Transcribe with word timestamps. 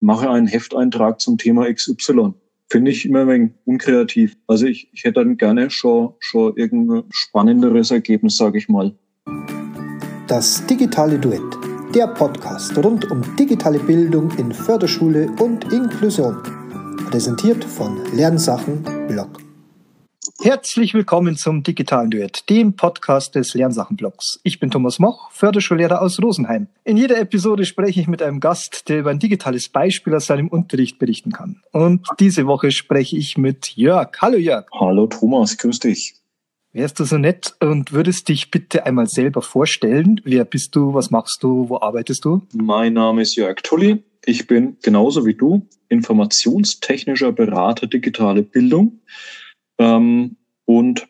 mache 0.00 0.30
einen 0.30 0.46
Hefteintrag 0.46 1.20
zum 1.20 1.38
Thema 1.38 1.72
XY. 1.72 2.32
Finde 2.68 2.90
ich 2.90 3.04
immer 3.04 3.20
ein 3.20 3.28
wenig 3.28 3.50
unkreativ. 3.64 4.36
Also 4.46 4.66
ich, 4.66 4.90
ich 4.92 5.04
hätte 5.04 5.24
dann 5.24 5.36
gerne 5.36 5.70
schon, 5.70 6.14
schon 6.20 6.56
irgendein 6.56 7.04
spannenderes 7.10 7.90
Ergebnis, 7.90 8.36
sage 8.36 8.58
ich 8.58 8.68
mal. 8.68 8.94
Das 10.28 10.64
digitale 10.66 11.18
Duett, 11.18 11.42
der 11.94 12.06
Podcast 12.06 12.78
rund 12.78 13.10
um 13.10 13.22
digitale 13.36 13.80
Bildung 13.80 14.30
in 14.38 14.52
Förderschule 14.52 15.28
und 15.40 15.72
Inklusion. 15.72 16.36
Präsentiert 17.10 17.64
von 17.64 17.98
Lernsachen 18.14 18.84
Blog. 19.08 19.49
Herzlich 20.42 20.92
willkommen 20.92 21.34
zum 21.36 21.62
Digitalen 21.62 22.10
Duett, 22.10 22.50
dem 22.50 22.76
Podcast 22.76 23.34
des 23.36 23.54
Lernsachenblogs. 23.54 24.38
Ich 24.42 24.60
bin 24.60 24.70
Thomas 24.70 24.98
Moch, 24.98 25.30
Förderschullehrer 25.30 26.02
aus 26.02 26.20
Rosenheim. 26.22 26.66
In 26.84 26.98
jeder 26.98 27.18
Episode 27.18 27.64
spreche 27.64 28.00
ich 28.00 28.06
mit 28.06 28.20
einem 28.20 28.38
Gast, 28.38 28.90
der 28.90 28.98
über 28.98 29.10
ein 29.10 29.18
digitales 29.18 29.70
Beispiel 29.70 30.14
aus 30.14 30.26
seinem 30.26 30.48
Unterricht 30.48 30.98
berichten 30.98 31.32
kann. 31.32 31.62
Und 31.72 32.06
diese 32.18 32.46
Woche 32.46 32.70
spreche 32.70 33.16
ich 33.16 33.38
mit 33.38 33.76
Jörg. 33.76 34.10
Hallo 34.20 34.36
Jörg. 34.36 34.66
Hallo 34.78 35.06
Thomas, 35.06 35.56
grüß 35.56 35.80
dich. 35.80 36.16
Wärst 36.74 37.00
du 37.00 37.04
so 37.04 37.16
nett 37.16 37.54
und 37.60 37.92
würdest 37.92 38.28
dich 38.28 38.50
bitte 38.50 38.84
einmal 38.84 39.06
selber 39.06 39.40
vorstellen? 39.40 40.20
Wer 40.24 40.44
bist 40.44 40.76
du? 40.76 40.92
Was 40.92 41.10
machst 41.10 41.42
du? 41.42 41.70
Wo 41.70 41.80
arbeitest 41.80 42.26
du? 42.26 42.42
Mein 42.52 42.92
Name 42.92 43.22
ist 43.22 43.36
Jörg 43.36 43.62
Tulli. 43.62 44.02
Ich 44.26 44.46
bin 44.46 44.76
genauso 44.82 45.24
wie 45.24 45.34
du 45.34 45.66
informationstechnischer 45.88 47.32
Berater 47.32 47.86
digitale 47.86 48.42
Bildung 48.42 49.00
ähm, 49.80 50.36
und 50.66 51.08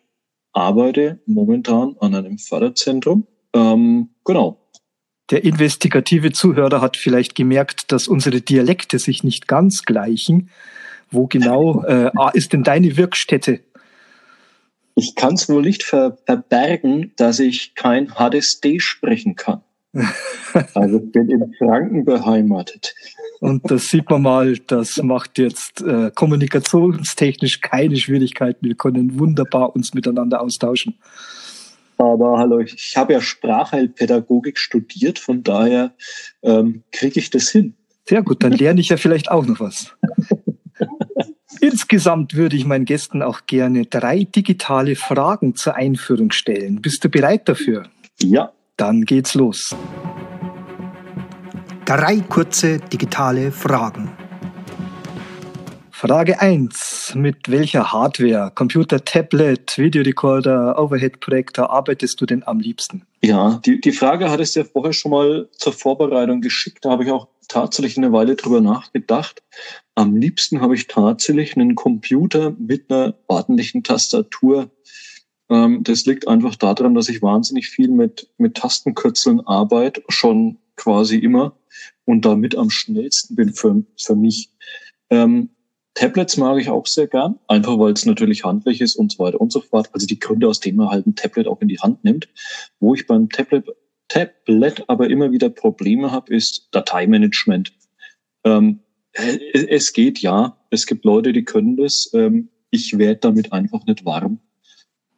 arbeite 0.53 1.21
momentan 1.27 1.97
an 2.01 2.15
einem 2.15 2.39
Förderzentrum. 2.39 3.27
Ähm, 3.53 4.11
genau. 4.25 4.59
Der 5.31 5.45
investigative 5.45 6.33
Zuhörer 6.33 6.81
hat 6.81 6.97
vielleicht 6.97 7.35
gemerkt, 7.35 7.93
dass 7.93 8.09
unsere 8.09 8.41
Dialekte 8.41 8.99
sich 8.99 9.23
nicht 9.23 9.47
ganz 9.47 9.85
gleichen. 9.85 10.51
Wo 11.11 11.27
genau 11.27 11.85
äh, 11.85 12.11
ist 12.35 12.53
denn 12.53 12.63
deine 12.63 12.97
Wirkstätte? 12.97 13.61
Ich 14.95 15.15
kann 15.15 15.35
es 15.35 15.49
nur 15.49 15.63
nicht 15.63 15.83
ver 15.83 16.19
verbergen, 16.27 17.13
dass 17.17 17.41
ich 17.41 17.75
kein 17.75 18.09
HDSD 18.09 18.81
sprechen 18.81 19.35
kann. 19.37 19.63
also 20.75 21.01
bin 21.01 21.31
in 21.31 21.55
Franken 21.59 22.05
beheimatet. 22.05 22.95
Und 23.41 23.71
das 23.71 23.89
sieht 23.89 24.09
man 24.11 24.23
mal, 24.23 24.59
das 24.59 25.03
macht 25.03 25.39
jetzt 25.39 25.81
äh, 25.81 26.11
kommunikationstechnisch 26.15 27.63
keine 27.63 27.97
Schwierigkeiten. 27.97 28.67
Wir 28.67 28.75
können 28.75 29.19
wunderbar 29.19 29.75
uns 29.75 29.95
miteinander 29.95 30.43
austauschen. 30.43 30.99
Aber 31.97 32.39
hallo, 32.39 32.61
ich 32.61 32.95
habe 32.97 33.15
ja 33.15 33.21
Sprachheilpädagogik 33.21 34.59
studiert, 34.59 35.19
von 35.19 35.43
daher 35.43 35.93
ähm, 36.43 36.83
kriege 36.93 37.19
ich 37.19 37.31
das 37.31 37.51
hin. 37.51 37.75
Sehr 38.07 38.23
gut, 38.23 38.43
dann 38.43 38.53
lerne 38.53 38.81
ich 38.81 38.89
ja 38.89 38.97
vielleicht 38.97 39.31
auch 39.31 39.45
noch 39.45 39.61
was. 39.61 39.95
Insgesamt 41.61 42.35
würde 42.35 42.57
ich 42.57 42.65
meinen 42.65 42.87
Gästen 42.87 43.23
auch 43.23 43.47
gerne 43.47 43.85
drei 43.85 44.25
digitale 44.25 44.97
Fragen 44.97 45.57
zur 45.57 45.77
Einführung 45.77 46.31
stellen. 46.31 46.81
Bist 46.81 47.05
du 47.05 47.11
bereit 47.11 47.49
dafür? 47.49 47.85
Ja. 48.23 48.53
Dann 48.77 49.05
geht's 49.05 49.35
los. 49.35 49.77
Drei 51.85 52.21
kurze 52.21 52.79
digitale 52.79 53.51
Fragen. 53.51 54.11
Frage 55.91 56.41
1. 56.41 57.13
Mit 57.17 57.51
welcher 57.51 57.93
Hardware, 57.93 58.53
Computer, 58.55 59.05
Tablet, 59.05 59.77
Videorekorder, 59.77 60.79
Overhead-Projektor 60.79 61.71
arbeitest 61.71 62.21
du 62.21 62.27
denn 62.27 62.43
am 62.47 62.59
liebsten? 62.59 63.03
Ja, 63.23 63.61
die, 63.65 63.81
die 63.81 63.93
Frage 63.93 64.31
hattest 64.31 64.57
du 64.57 64.61
ja 64.61 64.67
vorher 64.67 64.93
schon 64.93 65.11
mal 65.11 65.49
zur 65.53 65.73
Vorbereitung 65.73 66.41
geschickt. 66.41 66.85
Da 66.85 66.91
habe 66.91 67.05
ich 67.05 67.11
auch 67.11 67.29
tatsächlich 67.49 67.99
eine 67.99 68.13
Weile 68.13 68.37
drüber 68.37 68.61
nachgedacht. 68.61 69.43
Am 69.95 70.17
liebsten 70.17 70.61
habe 70.61 70.75
ich 70.75 70.87
tatsächlich 70.87 71.57
einen 71.57 71.75
Computer 71.75 72.55
mit 72.59 72.91
einer 72.91 73.15
ordentlichen 73.27 73.83
Tastatur. 73.83 74.71
Ähm, 75.51 75.83
das 75.83 76.07
liegt 76.07 76.29
einfach 76.29 76.57
daran, 76.57 76.95
dass 76.95 77.09
ich 77.09 77.21
wahnsinnig 77.21 77.69
viel 77.69 77.89
mit, 77.89 78.31
mit 78.39 78.55
Tastenkürzeln 78.57 79.47
arbeite, 79.47 80.03
schon 80.09 80.59
quasi 80.77 81.19
immer 81.19 81.60
und 82.05 82.25
damit 82.25 82.57
am 82.57 82.71
schnellsten 82.71 83.37
bin 83.37 83.53
für, 83.53 83.85
für 83.99 84.17
mich. 84.17 84.51
Ähm, 85.11 85.51
Tablets 85.95 86.37
mag 86.37 86.59
ich 86.61 86.71
auch 86.71 86.87
sehr 86.87 87.09
gern, 87.09 87.39
einfach 87.49 87.79
weil 87.79 87.93
es 87.93 88.07
natürlich 88.07 88.45
handlich 88.45 88.81
ist 88.81 88.97
und 88.97 89.13
so 89.13 89.19
weiter 89.19 89.41
und 89.41 89.53
so 89.53 89.61
fort. 89.61 89.91
Also 89.93 90.07
die 90.07 90.19
Gründe, 90.19 90.49
aus 90.49 90.61
denen 90.61 90.79
man 90.79 90.89
halt 90.89 91.07
ein 91.07 91.15
Tablet 91.15 91.47
auch 91.47 91.61
in 91.61 91.69
die 91.69 91.81
Hand 91.81 92.05
nimmt. 92.05 92.29
Wo 92.79 92.95
ich 92.95 93.07
beim 93.07 93.29
Tablet, 93.29 93.67
Tablet 94.09 94.89
aber 94.89 95.11
immer 95.11 95.33
wieder 95.33 95.51
Probleme 95.51 96.11
habe, 96.11 96.35
ist 96.35 96.69
Dateimanagement. 96.71 97.73
Ähm, 98.45 98.81
es 99.13 99.93
geht 99.93 100.21
ja, 100.21 100.57
es 100.71 100.87
gibt 100.87 101.05
Leute, 101.05 101.33
die 101.33 101.45
können 101.45 101.77
das. 101.77 102.11
Ähm, 102.15 102.49
ich 102.71 102.97
werde 102.97 103.21
damit 103.21 103.53
einfach 103.53 103.85
nicht 103.85 104.05
warm. 104.05 104.39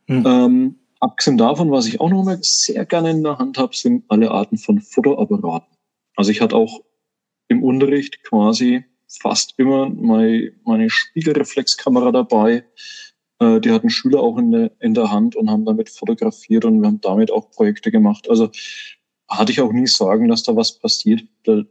Hm. 0.08 0.26
Ähm, 0.26 0.78
abgesehen 1.00 1.36
davon, 1.36 1.70
was 1.70 1.86
ich 1.86 2.00
auch 2.00 2.10
noch 2.10 2.24
mal 2.24 2.38
sehr 2.40 2.84
gerne 2.86 3.10
in 3.10 3.22
der 3.22 3.38
Hand 3.38 3.58
habe, 3.58 3.76
sind 3.76 4.04
alle 4.08 4.30
Arten 4.30 4.56
von 4.56 4.80
Fotoapparaten. 4.80 5.71
Also 6.16 6.30
ich 6.30 6.40
hatte 6.40 6.56
auch 6.56 6.80
im 7.48 7.62
Unterricht 7.62 8.22
quasi 8.22 8.84
fast 9.08 9.54
immer 9.58 9.88
meine, 9.90 10.52
meine 10.64 10.90
Spiegelreflexkamera 10.90 12.12
dabei. 12.12 12.64
Äh, 13.38 13.60
die 13.60 13.70
hatten 13.70 13.90
Schüler 13.90 14.20
auch 14.20 14.38
in 14.38 14.50
der, 14.50 14.72
in 14.80 14.94
der 14.94 15.10
Hand 15.10 15.36
und 15.36 15.50
haben 15.50 15.64
damit 15.64 15.90
fotografiert 15.90 16.64
und 16.64 16.80
wir 16.80 16.88
haben 16.88 17.00
damit 17.00 17.30
auch 17.30 17.50
Projekte 17.50 17.90
gemacht. 17.90 18.28
Also 18.28 18.50
hatte 19.28 19.52
ich 19.52 19.60
auch 19.60 19.72
nie 19.72 19.86
sagen, 19.86 20.28
dass 20.28 20.42
da 20.42 20.56
was 20.56 20.78
passiert. 20.78 21.22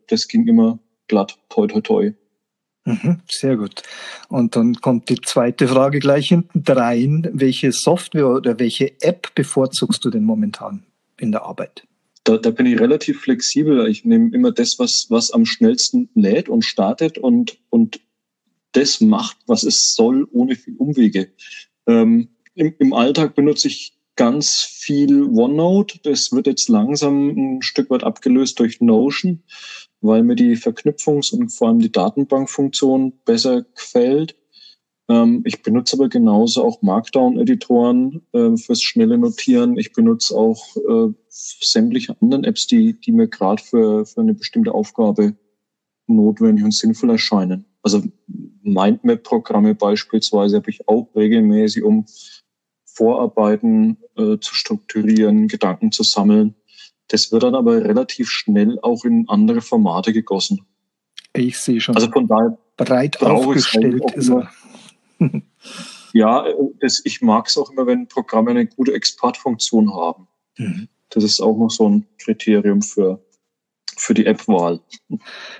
Das 0.08 0.28
ging 0.28 0.48
immer 0.48 0.80
glatt, 1.08 1.38
toi, 1.50 1.68
toi, 1.68 1.82
toi. 1.82 2.14
Mhm, 2.86 3.22
sehr 3.30 3.58
gut. 3.58 3.84
Und 4.28 4.56
dann 4.56 4.76
kommt 4.76 5.10
die 5.10 5.22
zweite 5.22 5.68
Frage 5.68 6.00
gleich 6.00 6.30
hinten 6.30 6.64
rein. 6.68 7.30
Welche 7.32 7.72
Software 7.72 8.28
oder 8.28 8.60
welche 8.60 9.00
App 9.02 9.36
bevorzugst 9.36 10.04
du 10.04 10.10
denn 10.10 10.24
momentan 10.24 10.84
in 11.20 11.32
der 11.32 11.44
Arbeit? 11.44 11.84
Da, 12.24 12.38
da 12.38 12.52
bin 12.52 12.66
ich 12.66 12.80
relativ 12.80 13.22
flexibel. 13.22 13.88
Ich 13.88 14.06
nehme 14.06 14.34
immer 14.34 14.52
das, 14.52 14.80
was, 14.80 15.08
was 15.10 15.32
am 15.32 15.46
schnellsten 15.46 16.10
lädt 16.14 16.50
und 16.50 16.64
startet 16.64 17.18
und, 17.18 17.58
und 17.70 18.00
das 18.74 19.02
macht, 19.02 19.38
was 19.48 19.64
es 19.64 19.96
soll, 19.96 20.28
ohne 20.32 20.56
viel 20.56 20.76
Umwege. 20.78 21.32
Ähm, 21.88 22.30
im, 22.56 22.74
Im 22.80 22.94
Alltag 22.94 23.36
benutze 23.36 23.68
ich 23.68 23.98
ganz 24.16 24.62
viel 24.62 25.24
OneNote. 25.24 26.00
Das 26.04 26.32
wird 26.32 26.48
jetzt 26.48 26.70
langsam 26.70 27.30
ein 27.30 27.62
Stück 27.62 27.90
weit 27.90 28.04
abgelöst 28.04 28.60
durch 28.60 28.82
Notion, 28.82 29.44
weil 30.02 30.24
mir 30.24 30.36
die 30.36 30.56
Verknüpfungs- 30.58 31.34
und 31.34 31.50
vor 31.50 31.70
allem 31.70 31.80
die 31.80 31.92
Datenbankfunktion 31.92 33.14
besser 33.26 33.64
gefällt. 33.64 34.36
Ähm, 35.10 35.42
ich 35.46 35.62
benutze 35.64 35.96
aber 35.98 36.10
genauso 36.10 36.64
auch 36.64 36.82
Markdown-Editoren 36.82 38.22
äh, 38.34 38.56
fürs 38.58 38.82
schnelle 38.82 39.18
Notieren. 39.18 39.78
Ich 39.78 39.94
benutze 39.94 40.36
auch 40.36 40.76
äh, 40.78 41.14
sämtliche 41.32 42.16
anderen 42.22 42.44
Apps, 42.44 42.68
die, 42.68 43.00
die 43.00 43.12
mir 43.12 43.28
gerade 43.28 43.64
für, 43.64 44.06
für 44.06 44.22
eine 44.22 44.34
bestimmte 44.34 44.74
Aufgabe 44.74 45.36
notwendig 46.08 46.64
und 46.64 46.74
sinnvoll 46.74 47.12
erscheinen. 47.12 47.66
Also 47.82 48.04
Mindmap-Programme 48.64 49.76
beispielsweise 49.76 50.58
habe 50.58 50.70
ich 50.70 50.88
auch 50.88 51.10
regelmäßig, 51.16 51.84
um 51.84 52.06
Vorarbeiten 52.86 53.98
äh, 54.18 54.38
zu 54.40 54.54
strukturieren, 54.54 55.48
Gedanken 55.48 55.92
zu 55.92 56.04
sammeln. 56.04 56.56
Das 57.08 57.32
wird 57.32 57.44
dann 57.44 57.56
aber 57.56 57.84
relativ 57.84 58.30
schnell 58.30 58.78
auch 58.82 59.06
in 59.06 59.28
andere 59.30 59.62
Formate 59.62 60.14
gegossen. 60.14 60.66
Ich 61.34 61.58
sehe 61.58 61.80
schon. 61.80 61.96
Also 61.96 62.12
von 62.12 62.28
daher 62.28 62.58
breit 62.76 63.22
aufgestellt 63.22 64.04
ist 64.16 64.30
er. 64.30 64.52
ja, 66.14 66.46
das, 66.82 67.02
ich 67.06 67.22
mag 67.22 67.48
es 67.48 67.58
auch 67.58 67.72
immer, 67.72 67.88
wenn 67.88 68.08
Programme 68.08 68.52
eine 68.52 68.68
gute 68.68 68.94
Exportfunktion 68.94 69.94
haben. 69.94 70.28
Mhm. 70.58 70.90
Das 71.12 71.24
ist 71.24 71.42
auch 71.42 71.58
noch 71.58 71.70
so 71.70 71.88
ein 71.88 72.06
Kriterium 72.18 72.82
für, 72.82 73.24
für 73.98 74.14
die 74.14 74.26
App-Wahl. 74.26 74.80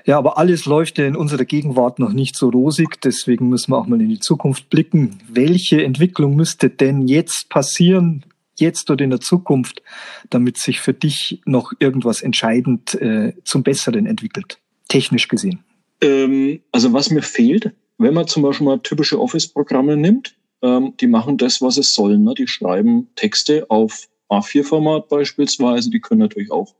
Ja, 0.04 0.18
aber 0.18 0.38
alles 0.38 0.66
läuft 0.66 0.98
ja 0.98 1.06
in 1.06 1.16
unserer 1.16 1.44
Gegenwart 1.44 1.98
noch 1.98 2.12
nicht 2.12 2.36
so 2.36 2.48
rosig. 2.48 3.00
Deswegen 3.02 3.48
müssen 3.48 3.72
wir 3.72 3.78
auch 3.78 3.86
mal 3.86 4.00
in 4.00 4.08
die 4.08 4.20
Zukunft 4.20 4.68
blicken. 4.70 5.20
Welche 5.28 5.84
Entwicklung 5.84 6.34
müsste 6.34 6.70
denn 6.70 7.06
jetzt 7.06 7.48
passieren, 7.48 8.24
jetzt 8.58 8.90
oder 8.90 9.04
in 9.04 9.10
der 9.10 9.20
Zukunft, 9.20 9.82
damit 10.30 10.58
sich 10.58 10.80
für 10.80 10.94
dich 10.94 11.40
noch 11.44 11.72
irgendwas 11.78 12.22
entscheidend 12.22 12.94
äh, 12.94 13.34
zum 13.44 13.62
Besseren 13.62 14.06
entwickelt, 14.06 14.58
technisch 14.88 15.28
gesehen? 15.28 15.64
Ähm, 16.00 16.60
also 16.72 16.92
was 16.92 17.10
mir 17.10 17.22
fehlt, 17.22 17.72
wenn 17.98 18.14
man 18.14 18.26
zum 18.26 18.42
Beispiel 18.42 18.66
mal 18.66 18.80
typische 18.80 19.20
Office-Programme 19.20 19.96
nimmt, 19.96 20.34
ähm, 20.62 20.94
die 21.00 21.06
machen 21.06 21.36
das, 21.36 21.60
was 21.60 21.76
es 21.76 21.94
sollen. 21.94 22.24
Ne? 22.24 22.34
Die 22.34 22.48
schreiben 22.48 23.08
Texte 23.14 23.66
auf 23.68 24.08
A4-Format 24.32 25.08
beispielsweise. 25.08 25.90
Die 25.90 26.00
können 26.00 26.20
natürlich 26.20 26.50
auch 26.50 26.74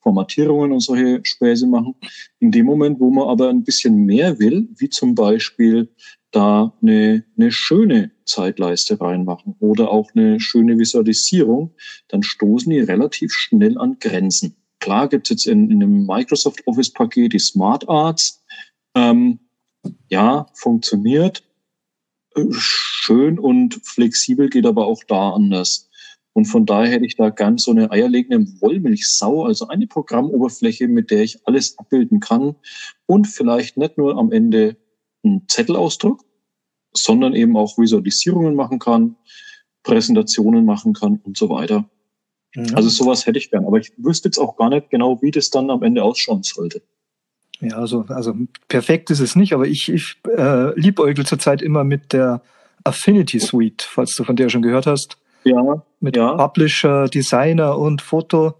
Formatierungen 0.00 0.72
und 0.72 0.80
solche 0.80 1.20
Späße 1.22 1.66
machen. 1.66 1.94
In 2.38 2.50
dem 2.50 2.66
Moment, 2.66 3.00
wo 3.00 3.10
man 3.10 3.28
aber 3.28 3.48
ein 3.48 3.64
bisschen 3.64 4.04
mehr 4.04 4.38
will, 4.38 4.68
wie 4.76 4.88
zum 4.88 5.14
Beispiel 5.14 5.88
da 6.30 6.74
eine, 6.82 7.24
eine 7.36 7.50
schöne 7.50 8.10
Zeitleiste 8.24 9.00
reinmachen 9.00 9.56
oder 9.60 9.90
auch 9.90 10.10
eine 10.14 10.40
schöne 10.40 10.78
Visualisierung, 10.78 11.74
dann 12.08 12.22
stoßen 12.22 12.70
die 12.70 12.80
relativ 12.80 13.32
schnell 13.32 13.78
an 13.78 13.96
Grenzen. 13.98 14.56
Klar 14.80 15.08
gibt 15.08 15.26
es 15.26 15.30
jetzt 15.30 15.46
in, 15.46 15.70
in 15.70 15.82
einem 15.82 16.06
Microsoft 16.06 16.66
Office 16.66 16.92
Paket 16.92 17.32
die 17.32 17.38
Smart 17.38 17.88
Arts, 17.88 18.42
Ähm, 18.94 19.38
ja, 20.08 20.46
funktioniert. 20.54 21.44
Äh, 22.34 22.46
schön 22.50 23.38
und 23.38 23.80
flexibel 23.84 24.48
geht 24.48 24.66
aber 24.66 24.86
auch 24.86 25.02
da 25.06 25.30
anders. 25.30 25.87
Und 26.38 26.44
von 26.44 26.66
daher 26.66 26.92
hätte 26.92 27.04
ich 27.04 27.16
da 27.16 27.30
ganz 27.30 27.64
so 27.64 27.72
eine 27.72 27.90
eierlegende 27.90 28.46
Wollmilchsau, 28.60 29.44
also 29.44 29.66
eine 29.66 29.88
Programmoberfläche, 29.88 30.86
mit 30.86 31.10
der 31.10 31.24
ich 31.24 31.44
alles 31.48 31.76
abbilden 31.80 32.20
kann 32.20 32.54
und 33.06 33.26
vielleicht 33.26 33.76
nicht 33.76 33.98
nur 33.98 34.16
am 34.16 34.30
Ende 34.30 34.76
einen 35.24 35.48
Zettelausdruck, 35.48 36.24
sondern 36.92 37.34
eben 37.34 37.56
auch 37.56 37.76
Visualisierungen 37.76 38.54
machen 38.54 38.78
kann, 38.78 39.16
Präsentationen 39.82 40.64
machen 40.64 40.92
kann 40.92 41.20
und 41.24 41.36
so 41.36 41.50
weiter. 41.50 41.90
Mhm. 42.54 42.72
Also 42.72 42.88
sowas 42.88 43.26
hätte 43.26 43.40
ich 43.40 43.50
gern, 43.50 43.66
aber 43.66 43.78
ich 43.78 43.92
wüsste 43.96 44.28
jetzt 44.28 44.38
auch 44.38 44.56
gar 44.56 44.70
nicht 44.70 44.90
genau, 44.90 45.20
wie 45.20 45.32
das 45.32 45.50
dann 45.50 45.70
am 45.70 45.82
Ende 45.82 46.04
ausschauen 46.04 46.44
sollte. 46.44 46.82
Ja, 47.58 47.78
also, 47.78 48.04
also 48.10 48.36
perfekt 48.68 49.10
ist 49.10 49.18
es 49.18 49.34
nicht, 49.34 49.54
aber 49.54 49.66
ich, 49.66 49.92
ich 49.92 50.14
äh, 50.28 50.78
liebäugel 50.78 51.26
zurzeit 51.26 51.62
immer 51.62 51.82
mit 51.82 52.12
der 52.12 52.42
Affinity 52.84 53.40
Suite, 53.40 53.82
falls 53.82 54.14
du 54.14 54.22
von 54.22 54.36
der 54.36 54.50
schon 54.50 54.62
gehört 54.62 54.86
hast. 54.86 55.18
Ja. 55.48 55.82
Mit 56.00 56.16
ja. 56.16 56.34
Publisher, 56.34 57.08
Designer 57.08 57.78
und 57.78 58.02
Foto, 58.02 58.54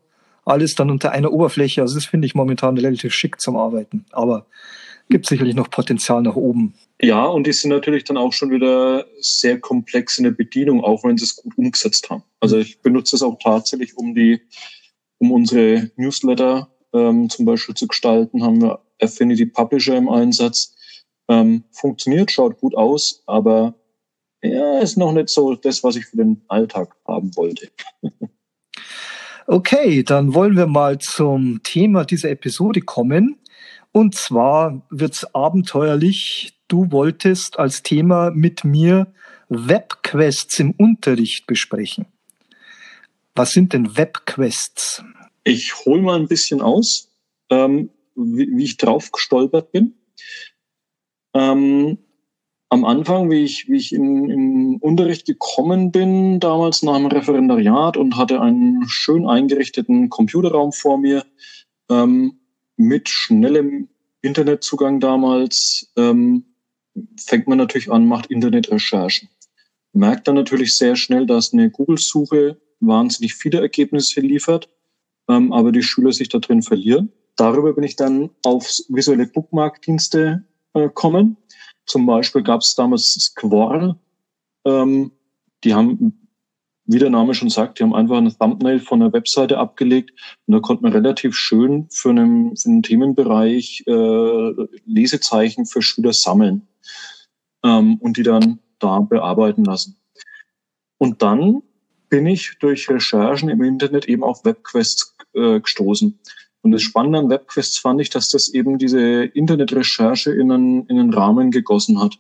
alles 0.45 0.75
dann 0.75 0.91
unter 0.91 1.13
einer 1.13 1.33
Oberfläche. 1.33 1.83
Also 1.83 1.95
das 1.95 2.07
finde 2.07 2.27
ich 2.27 2.35
momentan 2.35 2.77
relativ 2.77 3.15
schick 3.15 3.41
zum 3.41 3.57
Arbeiten. 3.57 4.07
Aber 4.11 4.47
gibt 5.09 5.27
sicherlich 5.27 5.55
noch 5.55 5.71
Potenzial 5.71 6.23
nach 6.23 6.37
oben. 6.37 6.75
Ja, 7.01 7.25
und 7.25 7.47
die 7.47 7.53
sind 7.53 7.71
natürlich 7.71 8.05
dann 8.05 8.17
auch 8.17 8.33
schon 8.33 8.51
wieder 8.51 9.07
sehr 9.21 9.61
komplex 9.61 10.19
in 10.19 10.25
der 10.25 10.33
Bedienung, 10.33 10.83
auch 10.83 11.05
wenn 11.05 11.17
sie 11.17 11.25
es 11.25 11.37
gut 11.37 11.57
umgesetzt 11.57 12.11
haben. 12.11 12.25
Also 12.41 12.59
ich 12.59 12.81
benutze 12.81 13.17
es 13.17 13.23
auch 13.23 13.39
tatsächlich, 13.43 13.97
um 13.97 14.15
die, 14.15 14.41
um 15.19 15.31
unsere 15.31 15.91
Newsletter 15.97 16.69
ähm, 16.93 17.31
zum 17.31 17.45
Beispiel 17.45 17.75
zu 17.75 17.87
gestalten, 17.87 18.43
haben 18.43 18.61
wir 18.61 18.81
Affinity 19.01 19.47
Publisher 19.47 19.97
im 19.97 20.09
Einsatz. 20.09 20.75
Ähm, 21.29 21.65
funktioniert, 21.71 22.33
schaut 22.33 22.59
gut 22.59 22.75
aus, 22.75 23.23
aber 23.27 23.75
ja, 24.43 24.79
ist 24.79 24.97
noch 24.97 25.13
nicht 25.13 25.29
so 25.29 25.55
das, 25.55 25.83
was 25.83 25.97
ich 25.97 26.07
für 26.07 26.19
den 26.19 26.43
Alltag 26.49 26.95
haben 27.07 27.35
wollte. 27.37 27.71
okay, 29.47 30.03
dann 30.03 30.35
wollen 30.35 30.57
wir 30.57 30.67
mal 30.67 30.99
zum 30.99 31.63
Thema 31.63 32.05
dieser 32.05 32.31
Episode 32.31 32.81
kommen. 32.81 33.39
Und 33.93 34.15
zwar 34.15 34.87
wird's 34.91 35.25
abenteuerlich. 35.35 36.55
Du 36.69 36.93
wolltest 36.93 37.59
als 37.59 37.83
Thema 37.83 38.31
mit 38.31 38.63
mir 38.65 39.13
Webquests 39.49 40.59
im 40.61 40.73
Unterricht 40.73 41.47
besprechen. 41.47 42.07
Was 43.35 43.53
sind 43.53 43.73
denn 43.73 43.97
Webquests? 43.97 45.03
Ich 45.45 45.75
hole 45.85 46.03
mal 46.03 46.19
ein 46.19 46.29
bisschen 46.29 46.61
aus, 46.61 47.11
ähm, 47.51 47.91
wie, 48.15 48.49
wie, 48.55 48.65
ich 48.65 48.77
drauf 48.77 49.11
gestolpert 49.11 49.73
bin. 49.73 49.95
Ähm, 51.35 51.99
am 52.71 52.85
Anfang, 52.85 53.31
wie 53.31 53.45
ich, 53.45 53.69
wie 53.69 53.77
ich 53.77 53.93
in, 53.93 54.29
in 54.29 54.77
Unterricht 54.81 55.27
gekommen 55.27 55.91
bin, 55.91 56.39
damals 56.39 56.83
nach 56.83 56.97
dem 56.97 57.07
Referendariat 57.07 57.97
und 57.97 58.17
hatte 58.17 58.41
einen 58.41 58.85
schön 58.89 59.27
eingerichteten 59.27 60.11
Computerraum 60.11 60.73
vor 60.73 60.99
mir, 60.99 61.25
ähm, 61.91 62.39
mit 62.77 63.09
schnellem 63.09 63.89
Internetzugang 64.21 65.01
damals 65.01 65.91
ähm, 65.97 66.45
fängt 67.19 67.49
man 67.49 67.59
natürlich 67.59 67.91
an, 67.91 68.07
macht 68.07 68.27
Internetrecherchen. 68.27 69.29
Merkt 69.93 70.29
dann 70.29 70.35
natürlich 70.35 70.77
sehr 70.77 70.97
schnell, 70.97 71.27
dass 71.27 71.53
eine 71.53 71.71
Google-Suche 71.71 72.61
wahnsinnig 72.81 73.35
viele 73.35 73.61
Ergebnisse 73.61 74.21
liefert, 74.21 74.69
ähm, 75.29 75.53
aber 75.53 75.73
die 75.73 75.83
Schüler 75.83 76.13
sich 76.13 76.29
da 76.29 76.39
drin 76.39 76.63
verlieren. 76.63 77.13
Darüber 77.37 77.73
bin 77.73 77.85
ich 77.85 77.97
dann 77.97 78.31
auf 78.45 78.69
visuelle 78.89 79.27
Bookmark-Dienste 79.27 80.45
äh. 80.75 81.37
Zum 81.89 82.07
Beispiel 82.07 82.43
gab 82.43 82.61
es 82.61 82.75
damals 82.75 83.15
Squirrel. 83.15 83.97
Ähm, 84.65 85.11
die 85.65 85.75
haben 85.75 86.29
wie 86.89 86.99
der 86.99 87.11
Name 87.11 87.35
schon 87.35 87.51
sagt, 87.51 87.79
die 87.79 87.83
haben 87.83 87.95
einfach 87.95 88.17
ein 88.17 88.33
Thumbnail 88.37 88.81
von 88.81 89.01
der 89.01 89.13
Webseite 89.13 89.59
abgelegt 89.59 90.11
und 90.47 90.55
da 90.55 90.61
konnte 90.61 90.83
man 90.83 90.93
relativ 90.93 91.37
schön 91.37 91.87
für 91.91 92.09
einen, 92.09 92.57
für 92.57 92.71
einen 92.71 92.83
Themenbereich 92.83 93.85
äh, 93.87 94.67
Lesezeichen 94.87 95.67
für 95.67 95.83
Schüler 95.83 96.15
sammeln 96.15 96.67
ähm, 97.63 97.97
und 97.97 98.17
die 98.17 98.23
dann 98.23 98.61
da 98.79 99.01
bearbeiten 99.01 99.65
lassen. 99.65 99.99
Und 100.97 101.21
dann 101.21 101.63
bin 102.09 102.27
ich 102.27 102.57
durch 102.59 102.89
Recherchen 102.89 103.51
im 103.51 103.63
Internet 103.63 104.09
eben 104.09 104.25
auf 104.25 104.47
Webquests 104.47 105.15
äh, 105.35 105.61
gestoßen. 105.61 106.19
Und 106.69 106.73
das 106.73 106.83
Spannende 106.83 107.19
an 107.19 107.31
Webquests 107.31 107.79
fand 107.79 107.99
ich, 107.99 108.11
dass 108.11 108.29
das 108.29 108.51
eben 108.51 108.77
diese 108.77 109.01
Internetrecherche 109.01 110.33
in 110.33 110.53
einen, 110.53 110.85
in 110.85 110.99
einen 110.99 111.15
Rahmen 111.15 111.51
gegossen 111.51 111.99
hat 111.99 112.19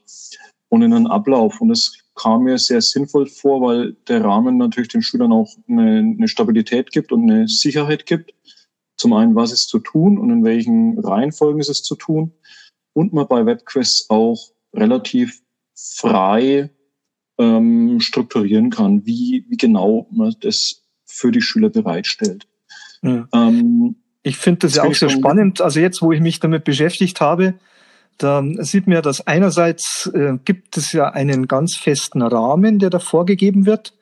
und 0.70 0.80
in 0.80 0.94
einen 0.94 1.06
Ablauf. 1.06 1.60
Und 1.60 1.68
das 1.68 1.98
kam 2.14 2.44
mir 2.44 2.56
sehr 2.56 2.80
sinnvoll 2.80 3.26
vor, 3.26 3.60
weil 3.60 3.92
der 4.08 4.24
Rahmen 4.24 4.56
natürlich 4.56 4.88
den 4.88 5.02
Schülern 5.02 5.32
auch 5.32 5.54
eine, 5.68 5.98
eine 5.98 6.28
Stabilität 6.28 6.92
gibt 6.92 7.12
und 7.12 7.30
eine 7.30 7.46
Sicherheit 7.46 8.06
gibt. 8.06 8.32
Zum 8.96 9.12
einen, 9.12 9.34
was 9.34 9.52
ist 9.52 9.68
zu 9.68 9.80
tun 9.80 10.16
und 10.16 10.30
in 10.30 10.42
welchen 10.44 10.98
Reihenfolgen 10.98 11.60
ist 11.60 11.68
es 11.68 11.82
zu 11.82 11.94
tun. 11.94 12.32
Und 12.94 13.12
man 13.12 13.28
bei 13.28 13.44
WebQuests 13.44 14.08
auch 14.08 14.48
relativ 14.72 15.42
frei 15.74 16.70
ähm, 17.36 18.00
strukturieren 18.00 18.70
kann, 18.70 19.04
wie, 19.04 19.44
wie 19.50 19.58
genau 19.58 20.08
man 20.10 20.34
das 20.40 20.86
für 21.04 21.32
die 21.32 21.42
Schüler 21.42 21.68
bereitstellt. 21.68 22.48
Ja. 23.02 23.28
Ähm, 23.34 23.96
ich 24.22 24.36
finde 24.36 24.60
das 24.60 24.76
ja 24.76 24.84
auch 24.84 24.94
sehr 24.94 25.10
spannend. 25.10 25.60
Also 25.60 25.80
jetzt, 25.80 26.02
wo 26.02 26.12
ich 26.12 26.20
mich 26.20 26.40
damit 26.40 26.64
beschäftigt 26.64 27.20
habe, 27.20 27.54
da 28.18 28.42
sieht 28.58 28.86
man 28.86 28.96
ja, 28.96 29.02
dass 29.02 29.26
einerseits 29.26 30.10
äh, 30.12 30.38
gibt 30.44 30.76
es 30.76 30.92
ja 30.92 31.10
einen 31.10 31.46
ganz 31.46 31.76
festen 31.76 32.20
Rahmen, 32.20 32.80
der 32.80 32.90
da 32.90 32.98
vorgegeben 32.98 33.64
wird. 33.64 33.94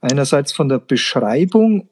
Einerseits 0.00 0.52
von 0.52 0.68
der 0.68 0.78
Beschreibung 0.78 1.88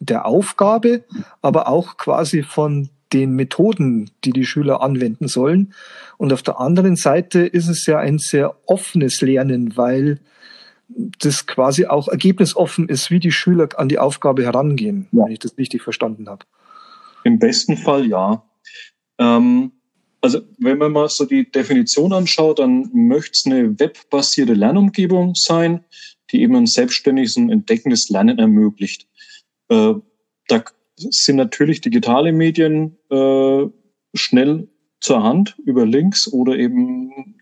der 0.00 0.26
Aufgabe, 0.26 1.04
aber 1.40 1.68
auch 1.68 1.96
quasi 1.98 2.42
von 2.42 2.90
den 3.12 3.36
Methoden, 3.36 4.10
die 4.24 4.32
die 4.32 4.44
Schüler 4.44 4.82
anwenden 4.82 5.28
sollen. 5.28 5.72
Und 6.18 6.32
auf 6.32 6.42
der 6.42 6.58
anderen 6.58 6.96
Seite 6.96 7.40
ist 7.40 7.68
es 7.68 7.86
ja 7.86 7.98
ein 7.98 8.18
sehr 8.18 8.56
offenes 8.66 9.20
Lernen, 9.20 9.76
weil 9.76 10.18
das 11.20 11.46
quasi 11.46 11.86
auch 11.86 12.08
ergebnisoffen 12.08 12.88
ist, 12.88 13.10
wie 13.10 13.20
die 13.20 13.32
Schüler 13.32 13.68
an 13.76 13.88
die 13.88 13.98
Aufgabe 13.98 14.42
herangehen, 14.42 15.06
ja. 15.12 15.24
wenn 15.24 15.32
ich 15.32 15.38
das 15.38 15.56
richtig 15.56 15.82
verstanden 15.82 16.28
habe. 16.28 16.44
Im 17.24 17.38
besten 17.38 17.76
Fall 17.76 18.06
ja. 18.06 18.44
Ähm, 19.18 19.72
also 20.20 20.40
wenn 20.58 20.78
man 20.78 20.92
mal 20.92 21.08
so 21.08 21.26
die 21.26 21.50
Definition 21.50 22.12
anschaut, 22.12 22.58
dann 22.58 22.90
möchte 22.92 23.32
es 23.32 23.46
eine 23.46 23.78
webbasierte 23.78 24.54
Lernumgebung 24.54 25.34
sein, 25.34 25.84
die 26.30 26.40
eben 26.42 26.56
ein 26.56 26.66
selbstständiges 26.66 27.36
und 27.36 27.50
entdeckendes 27.50 28.08
Lernen 28.08 28.38
ermöglicht. 28.38 29.06
Äh, 29.68 29.94
da 30.48 30.64
sind 30.96 31.36
natürlich 31.36 31.80
digitale 31.80 32.32
Medien 32.32 32.96
äh, 33.10 33.66
schnell 34.14 34.68
zur 35.00 35.22
Hand 35.22 35.56
über 35.66 35.84
Links 35.84 36.32
oder 36.32 36.56
eben 36.56 37.36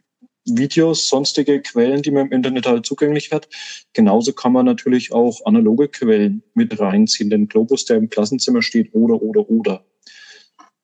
Videos, 0.44 1.08
sonstige 1.08 1.60
Quellen, 1.62 2.02
die 2.02 2.10
man 2.10 2.26
im 2.26 2.32
Internet 2.32 2.66
halt 2.66 2.86
zugänglich 2.86 3.30
hat. 3.32 3.48
Genauso 3.92 4.32
kann 4.32 4.52
man 4.52 4.66
natürlich 4.66 5.12
auch 5.12 5.44
analoge 5.44 5.88
Quellen 5.88 6.42
mit 6.54 6.78
reinziehen, 6.78 7.30
den 7.30 7.48
Globus, 7.48 7.84
der 7.84 7.96
im 7.96 8.08
Klassenzimmer 8.08 8.62
steht, 8.62 8.94
oder, 8.94 9.22
oder, 9.22 9.48
oder. 9.48 9.84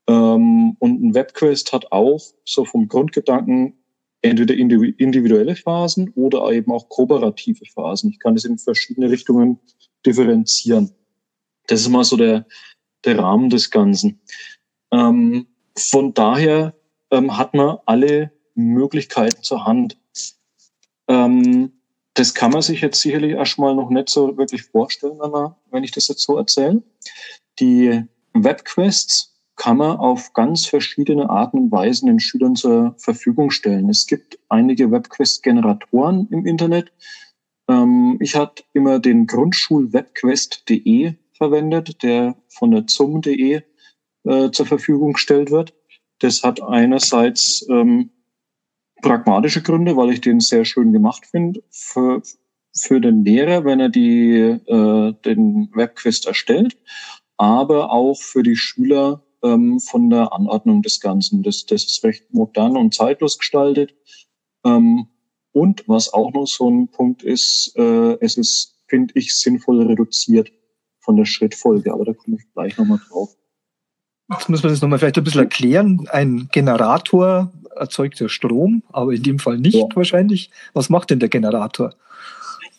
Ähm, 0.09 0.77
und 0.79 1.03
ein 1.03 1.15
Webquest 1.15 1.73
hat 1.73 1.93
auch 1.93 2.21
so 2.45 2.65
vom 2.65 2.89
Grundgedanken 2.89 3.75
entweder 4.23 4.55
individuelle 4.55 5.55
Phasen 5.55 6.11
oder 6.15 6.51
eben 6.51 6.73
auch 6.73 6.89
kooperative 6.89 7.65
Phasen. 7.67 8.11
Ich 8.11 8.19
kann 8.19 8.37
es 8.37 8.45
in 8.45 8.59
verschiedene 8.59 9.11
Richtungen 9.11 9.61
differenzieren. 10.05 10.91
Das 11.67 11.81
ist 11.81 11.89
mal 11.89 12.05
so 12.05 12.17
der, 12.17 12.47
der 13.05 13.19
Rahmen 13.19 13.51
des 13.51 13.71
Ganzen. 13.71 14.21
Ähm, 14.93 15.47
von 15.77 16.15
daher 16.15 16.75
ähm, 17.11 17.37
hat 17.37 17.55
man 17.55 17.79
alle 17.87 18.33
Möglichkeiten 18.59 19.43
zur 19.43 19.65
Hand. 19.65 19.97
Ähm, 21.09 21.73
das 22.15 22.35
kann 22.35 22.51
man 22.51 22.63
sich 22.63 22.81
jetzt 22.81 23.01
sicherlich 23.01 23.33
erstmal 23.33 23.75
noch 23.75 23.91
nicht 23.91 24.09
so 24.09 24.37
wirklich 24.37 24.65
vorstellen, 24.65 25.19
wenn, 25.21 25.53
wenn 25.71 25.85
ich 25.85 25.93
das 25.93 26.09
jetzt 26.09 26.23
so 26.23 26.37
erzähle. 26.37 26.83
Die 27.61 28.03
Webquests 28.35 29.37
kann 29.55 29.77
man 29.77 29.97
auf 29.97 30.33
ganz 30.33 30.67
verschiedene 30.67 31.31
Arten 31.31 31.59
und 31.59 31.73
Weisen 31.73 32.07
den 32.07 32.21
Schülern 32.21 32.57
zur 32.57 32.95
Verfügung 32.99 33.51
stellen. 33.51 33.89
Es 33.89 34.07
gibt 34.07 34.39
einige 34.49 34.91
WebQuest-Generatoren 34.91 36.29
im 36.31 36.47
Internet. 36.47 36.93
Ähm, 37.69 38.19
ich 38.21 38.35
hatte 38.35 38.65
immer 38.73 38.99
den 38.99 39.27
Grundschul-Webquest.de 39.27 41.15
verwendet, 41.33 42.03
der 42.03 42.37
von 42.49 42.71
der 42.71 42.87
zum.de 42.87 43.63
äh, 44.25 44.51
zur 44.51 44.67
Verfügung 44.67 45.15
gestellt 45.15 45.51
wird. 45.51 45.75
Das 46.21 46.43
hat 46.43 46.63
einerseits 46.63 47.67
ähm, 47.69 48.11
pragmatische 49.03 49.63
Gründe, 49.63 49.97
weil 49.97 50.11
ich 50.11 50.21
den 50.21 50.41
sehr 50.41 50.65
schön 50.65 50.93
gemacht 50.93 51.27
finde 51.27 51.63
für, 51.71 52.23
für 52.75 53.01
den 53.01 53.25
Lehrer, 53.25 53.65
wenn 53.65 53.81
er 53.81 53.89
die, 53.89 54.33
äh, 54.35 55.13
den 55.25 55.71
Webquest 55.75 56.27
erstellt, 56.27 56.77
aber 57.37 57.93
auch 57.93 58.21
für 58.21 58.43
die 58.43 58.57
Schüler, 58.57 59.23
ähm, 59.43 59.81
von 59.81 60.11
der 60.11 60.33
Anordnung 60.33 60.83
des 60.83 61.01
Ganzen. 61.01 61.43
Das, 61.43 61.67
das 61.67 61.85
ist 61.85 62.05
recht 62.05 62.33
modern 62.33 62.77
und 62.77 62.95
zeitlos 62.95 63.39
gestaltet. 63.39 63.95
Ähm, 64.65 65.07
und 65.53 65.89
was 65.89 66.13
auch 66.13 66.33
noch 66.33 66.47
so 66.47 66.71
ein 66.71 66.89
Punkt 66.89 67.23
ist, 67.23 67.73
äh, 67.77 68.17
es 68.21 68.37
ist, 68.37 68.77
finde 68.87 69.15
ich, 69.17 69.39
sinnvoll 69.39 69.83
reduziert 69.83 70.53
von 71.01 71.17
der 71.17 71.25
Schrittfolge, 71.25 71.93
aber 71.93 72.05
da 72.05 72.13
komme 72.13 72.37
ich 72.37 72.53
gleich 72.53 72.77
nochmal 72.77 73.01
drauf. 73.09 73.37
Jetzt 74.31 74.49
muss 74.49 74.63
man 74.63 74.73
das 74.73 74.83
nochmal 74.83 74.99
vielleicht 74.99 75.19
ein 75.19 75.25
bisschen 75.25 75.43
erklären. 75.43 76.07
Ein 76.11 76.49
Generator 76.53 77.51
erzeugt 77.77 78.21
ja 78.21 78.29
Strom, 78.29 78.83
aber 78.93 79.13
in 79.13 79.23
dem 79.23 79.39
Fall 79.39 79.59
nicht 79.59 79.77
ja. 79.77 79.87
wahrscheinlich. 79.95 80.51
Was 80.75 80.91
macht 80.91 81.11
denn 81.11 81.21
der 81.21 81.29
Generator? 81.29 81.95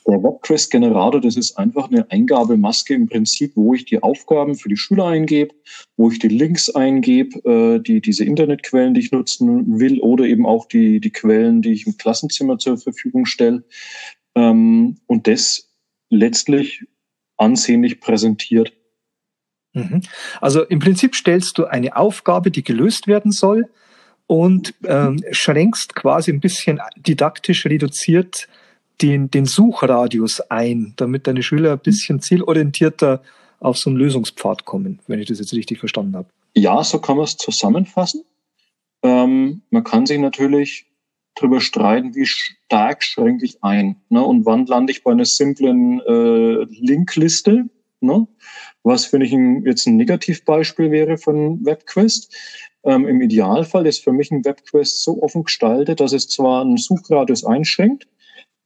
Der 0.08 0.24
WebQuest-Generator, 0.24 1.22
das 1.22 1.36
ist 1.36 1.58
einfach 1.58 1.90
eine 1.90 2.10
Eingabemaske 2.10 2.94
im 2.94 3.08
Prinzip, 3.08 3.52
wo 3.56 3.74
ich 3.74 3.86
die 3.86 4.02
Aufgaben 4.02 4.56
für 4.56 4.70
die 4.70 4.78
Schüler 4.78 5.06
eingebe, 5.06 5.54
wo 5.98 6.10
ich 6.10 6.20
die 6.20 6.30
Links 6.30 6.70
eingebe, 6.70 7.38
äh, 7.48 7.80
die, 7.80 8.02
diese 8.02 8.26
Internetquellen, 8.26 8.94
die 8.94 9.02
ich 9.02 9.12
nutzen 9.12 9.80
will, 9.80 10.00
oder 10.00 10.26
eben 10.26 10.46
auch 10.46 10.68
die, 10.68 11.00
die 11.00 11.12
Quellen, 11.12 11.62
die 11.62 11.74
ich 11.74 11.86
im 11.86 11.98
Klassenzimmer 11.98 12.58
zur 12.58 12.78
Verfügung 12.78 13.26
stelle. 13.26 13.64
Ähm, 14.36 14.98
und 15.06 15.28
das 15.28 15.70
letztlich 16.10 16.86
ansehnlich 17.38 18.00
präsentiert. 18.00 18.74
Mhm. 19.74 20.02
Also 20.42 20.64
im 20.64 20.80
Prinzip 20.80 21.16
stellst 21.16 21.58
du 21.58 21.66
eine 21.66 21.96
Aufgabe, 21.96 22.52
die 22.52 22.64
gelöst 22.64 23.08
werden 23.08 23.32
soll 23.32 23.70
und 24.28 24.74
ähm, 24.86 25.24
schränkst 25.32 25.96
quasi 25.96 26.32
ein 26.32 26.40
bisschen 26.40 26.80
didaktisch 26.98 27.66
reduziert 27.66 28.48
den, 29.02 29.32
den 29.32 29.46
Suchradius 29.46 30.42
ein, 30.42 30.94
damit 30.98 31.28
deine 31.28 31.44
Schüler 31.44 31.74
ein 31.74 31.80
bisschen 31.80 32.22
zielorientierter 32.22 33.22
auf 33.60 33.78
so 33.78 33.90
einen 33.90 33.98
Lösungspfad 33.98 34.66
kommen, 34.66 35.00
wenn 35.08 35.20
ich 35.20 35.28
das 35.28 35.40
jetzt 35.40 35.54
richtig 35.54 35.80
verstanden 35.80 36.16
habe. 36.16 36.30
Ja, 36.56 36.84
so 36.84 37.00
kann 37.00 37.18
man 37.18 37.26
es 37.26 37.38
zusammenfassen. 37.38 38.24
Ähm, 39.04 39.62
man 39.70 39.84
kann 39.84 40.06
sich 40.06 40.20
natürlich 40.20 40.86
darüber 41.36 41.62
streiten, 41.62 42.16
wie 42.16 42.26
stark 42.26 43.04
schränke 43.04 43.46
ich 43.46 43.64
ein 43.64 43.96
ne? 44.10 44.24
und 44.24 44.46
wann 44.46 44.66
lande 44.66 44.92
ich 44.92 45.04
bei 45.04 45.12
einer 45.12 45.26
simplen 45.26 46.02
äh, 46.02 46.66
Linkliste, 46.70 47.66
ne? 48.02 48.28
Was 48.84 49.06
finde 49.06 49.26
ich 49.26 49.34
ein, 49.34 49.66
jetzt 49.66 49.86
ein 49.88 49.98
Negativbeispiel 49.98 50.92
wäre 50.92 51.18
von 51.18 51.66
WebQuest. 51.66 52.36
Ähm, 52.84 53.08
Im 53.08 53.22
Idealfall 53.22 53.86
ist 53.86 54.04
für 54.04 54.14
mich 54.14 54.32
ein 54.32 54.46
WebQuest 54.46 55.04
so 55.04 55.22
offen 55.22 55.44
gestaltet, 55.44 56.00
dass 56.00 56.14
es 56.14 56.30
zwar 56.30 56.62
einen 56.62 56.78
Suchradius 56.78 57.44
einschränkt 57.44 58.08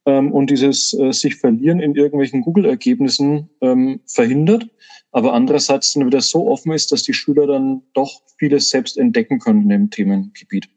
ähm, 0.05 0.32
und 0.32 0.50
dieses 0.50 0.93
äh, 0.93 1.12
sich 1.12 1.36
verlieren 1.36 1.79
in 1.79 1.96
irgendwelchen 1.96 2.41
Google-Ergebnissen 2.41 3.50
ähm, 3.62 4.01
verhindert, 4.05 4.67
aber 5.12 5.34
andererseits 5.34 5.93
dann 5.93 6.05
wieder 6.05 6.22
so 6.22 6.48
offen 6.48 6.72
ist, 6.74 6.91
dass 6.91 7.03
die 7.03 7.13
Schüler 7.13 7.48
dann 7.48 7.82
doch 7.93 8.22
vieles 8.38 8.70
selbst 8.70 8.98
entdecken 8.98 9.39
können 9.39 9.70
im 9.70 9.89
Themengebiet. 9.89 10.67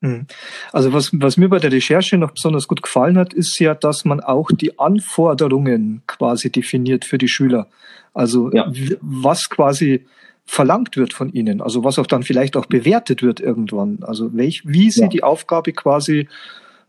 Hm. 0.00 0.26
Also 0.72 0.92
was, 0.92 1.10
was 1.12 1.36
mir 1.36 1.48
bei 1.48 1.58
der 1.58 1.72
Recherche 1.72 2.18
noch 2.18 2.30
besonders 2.30 2.68
gut 2.68 2.82
gefallen 2.82 3.18
hat, 3.18 3.32
ist 3.32 3.58
ja, 3.58 3.74
dass 3.74 4.04
man 4.04 4.20
auch 4.20 4.50
die 4.52 4.78
Anforderungen 4.78 6.02
quasi 6.06 6.50
definiert 6.50 7.04
für 7.04 7.18
die 7.18 7.28
Schüler. 7.28 7.66
Also 8.14 8.52
ja. 8.52 8.70
was 9.00 9.50
quasi 9.50 10.06
verlangt 10.44 10.96
wird 10.96 11.12
von 11.12 11.30
ihnen, 11.32 11.60
also 11.60 11.84
was 11.84 11.98
auch 11.98 12.06
dann 12.06 12.22
vielleicht 12.22 12.56
auch 12.56 12.66
bewertet 12.66 13.22
wird 13.22 13.38
irgendwann. 13.38 13.98
Also 14.02 14.34
welch, 14.34 14.62
wie 14.66 14.90
sie 14.90 15.02
ja. 15.02 15.08
die 15.08 15.22
Aufgabe 15.22 15.72
quasi 15.72 16.28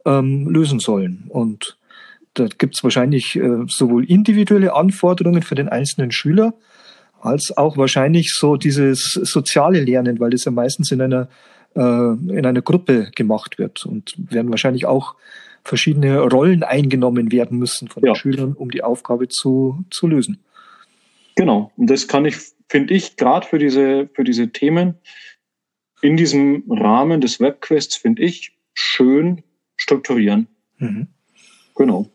ähm, 0.06 0.48
lösen 0.48 0.80
sollen. 0.80 1.25
Und 1.30 1.78
da 2.36 2.46
gibt 2.46 2.75
es 2.75 2.84
wahrscheinlich 2.84 3.36
äh, 3.36 3.66
sowohl 3.68 4.06
individuelle 4.06 4.75
Anforderungen 4.75 5.42
für 5.42 5.56
den 5.56 5.68
einzelnen 5.68 6.12
Schüler, 6.12 6.54
als 7.22 7.56
auch 7.58 7.75
wahrscheinlich 7.75 8.34
so 8.34 8.56
dieses 8.56 9.12
soziale 9.13 9.82
Lernen, 9.82 10.20
weil 10.20 10.30
das 10.30 10.46
ja 10.46 10.51
meistens 10.51 10.92
in 10.92 11.01
einer 11.01 11.28
äh, 11.76 11.80
in 11.82 12.46
einer 12.46 12.62
Gruppe 12.62 13.12
gemacht 13.16 13.58
wird 13.58 13.86
und 13.86 14.16
werden 14.18 14.52
wahrscheinlich 14.52 14.86
auch 14.86 15.16
verschiedene 15.64 16.20
Rollen 16.22 16.64
eingenommen 16.64 17.32
werden 17.32 17.58
müssen 17.60 17.88
von 17.88 18.04
ja. 18.04 18.12
den 18.12 18.16
Schülern, 18.16 18.54
um 18.54 18.72
die 18.72 18.84
Aufgabe 18.84 19.28
zu, 19.28 19.84
zu 19.90 20.08
lösen. 20.08 20.40
Genau. 21.36 21.72
Und 21.78 21.90
das 21.90 22.08
kann 22.08 22.26
ich, 22.26 22.38
finde 22.68 22.94
ich, 22.94 23.16
gerade 23.16 23.46
für 23.46 23.60
diese, 23.60 24.10
für 24.14 24.24
diese 24.24 24.50
Themen 24.50 24.96
in 26.02 26.18
diesem 26.18 26.64
Rahmen 26.70 27.22
des 27.22 27.40
Webquests, 27.40 27.96
finde 27.96 28.24
ich, 28.24 28.58
schön 28.74 29.44
strukturieren. 29.76 30.48
Mhm. 30.78 31.08
Genau. 31.76 32.10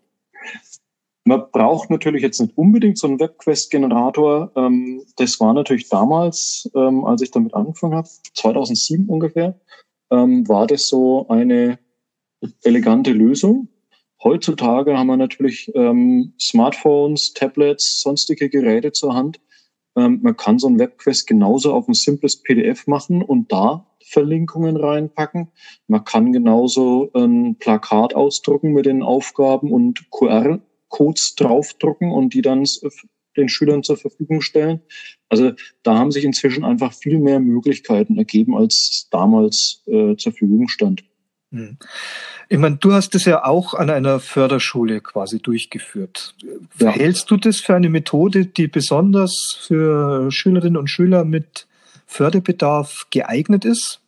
Man 1.27 1.43
braucht 1.53 1.89
natürlich 1.89 2.23
jetzt 2.23 2.41
nicht 2.41 2.57
unbedingt 2.57 2.99
so 2.99 3.07
einen 3.07 3.19
WebQuest-Generator. 3.19 4.53
Ähm, 4.57 5.03
das 5.17 5.41
war 5.41 5.55
natürlich 5.55 5.89
damals, 5.89 6.71
ähm, 6.75 7.05
als 7.07 7.23
ich 7.23 7.31
damit 7.31 7.55
angefangen 7.55 7.95
habe, 7.95 8.09
2007 8.35 9.09
ungefähr, 9.09 9.59
ähm, 10.11 10.47
war 10.49 10.67
das 10.67 10.87
so 10.87 11.27
eine 11.29 11.79
elegante 12.63 13.13
Lösung. 13.13 13.69
Heutzutage 14.23 14.99
haben 14.99 15.07
wir 15.07 15.17
natürlich 15.17 15.73
ähm, 15.75 16.35
Smartphones, 16.39 17.33
Tablets, 17.33 18.03
sonstige 18.03 18.51
Geräte 18.51 18.93
zur 18.93 19.15
Hand. 19.15 19.41
Ähm, 19.97 20.21
man 20.23 20.37
kann 20.37 20.59
so 20.59 20.69
ein 20.69 20.79
WebQuest 20.79 21.27
genauso 21.27 21.73
auf 21.73 21.89
ein 21.89 21.95
simples 21.95 22.43
PDF 22.43 22.87
machen 22.87 23.23
und 23.23 23.51
da 23.51 23.87
Verlinkungen 24.03 24.77
reinpacken. 24.77 25.49
Man 25.89 26.05
kann 26.05 26.33
genauso 26.33 27.11
ein 27.15 27.57
Plakat 27.59 28.15
ausdrucken 28.15 28.73
mit 28.73 28.85
den 28.85 29.03
Aufgaben 29.03 29.73
und 29.73 30.11
QR 30.11 30.61
Codes 30.95 31.35
draufdrucken 31.35 32.13
und 32.13 32.35
die 32.35 32.41
dann 32.41 32.65
den 33.37 33.49
Schülern 33.49 33.83
zur 33.83 33.97
Verfügung 33.97 34.43
stellen. 34.43 34.81
Also 35.29 35.51
da 35.83 35.99
haben 35.99 36.13
sich 36.13 36.23
inzwischen 36.23 36.65
einfach 36.65 36.93
viel 36.93 37.19
mehr 37.19 37.41
Möglichkeiten 37.41 38.17
ergeben, 38.17 38.57
als 38.57 39.09
damals 39.11 39.83
äh, 39.87 40.15
zur 40.15 40.31
Verfügung 40.31 40.69
stand. 40.69 41.03
Hm. 41.51 41.79
Ich 42.49 42.59
meine, 42.59 42.77
du 42.77 42.93
hast 42.93 43.13
das 43.17 43.25
ja 43.25 43.45
auch 43.45 43.75
an 43.75 43.91
einer 43.91 44.21
Förderschule 44.21 45.01
quasi 45.01 45.41
durchgeführt. 45.41 46.37
Ja. 46.79 46.91
Hältst 46.91 47.29
du 47.29 47.39
das 47.39 47.59
für 47.59 47.75
eine 47.75 47.89
Methode, 47.89 48.47
die 48.47 48.69
besonders 48.69 49.59
für 49.67 50.31
Schülerinnen 50.31 50.77
und 50.77 50.89
Schüler 50.89 51.25
mit 51.25 51.67
Förderbedarf 52.07 53.09
geeignet 53.11 53.65
ist? 53.65 54.01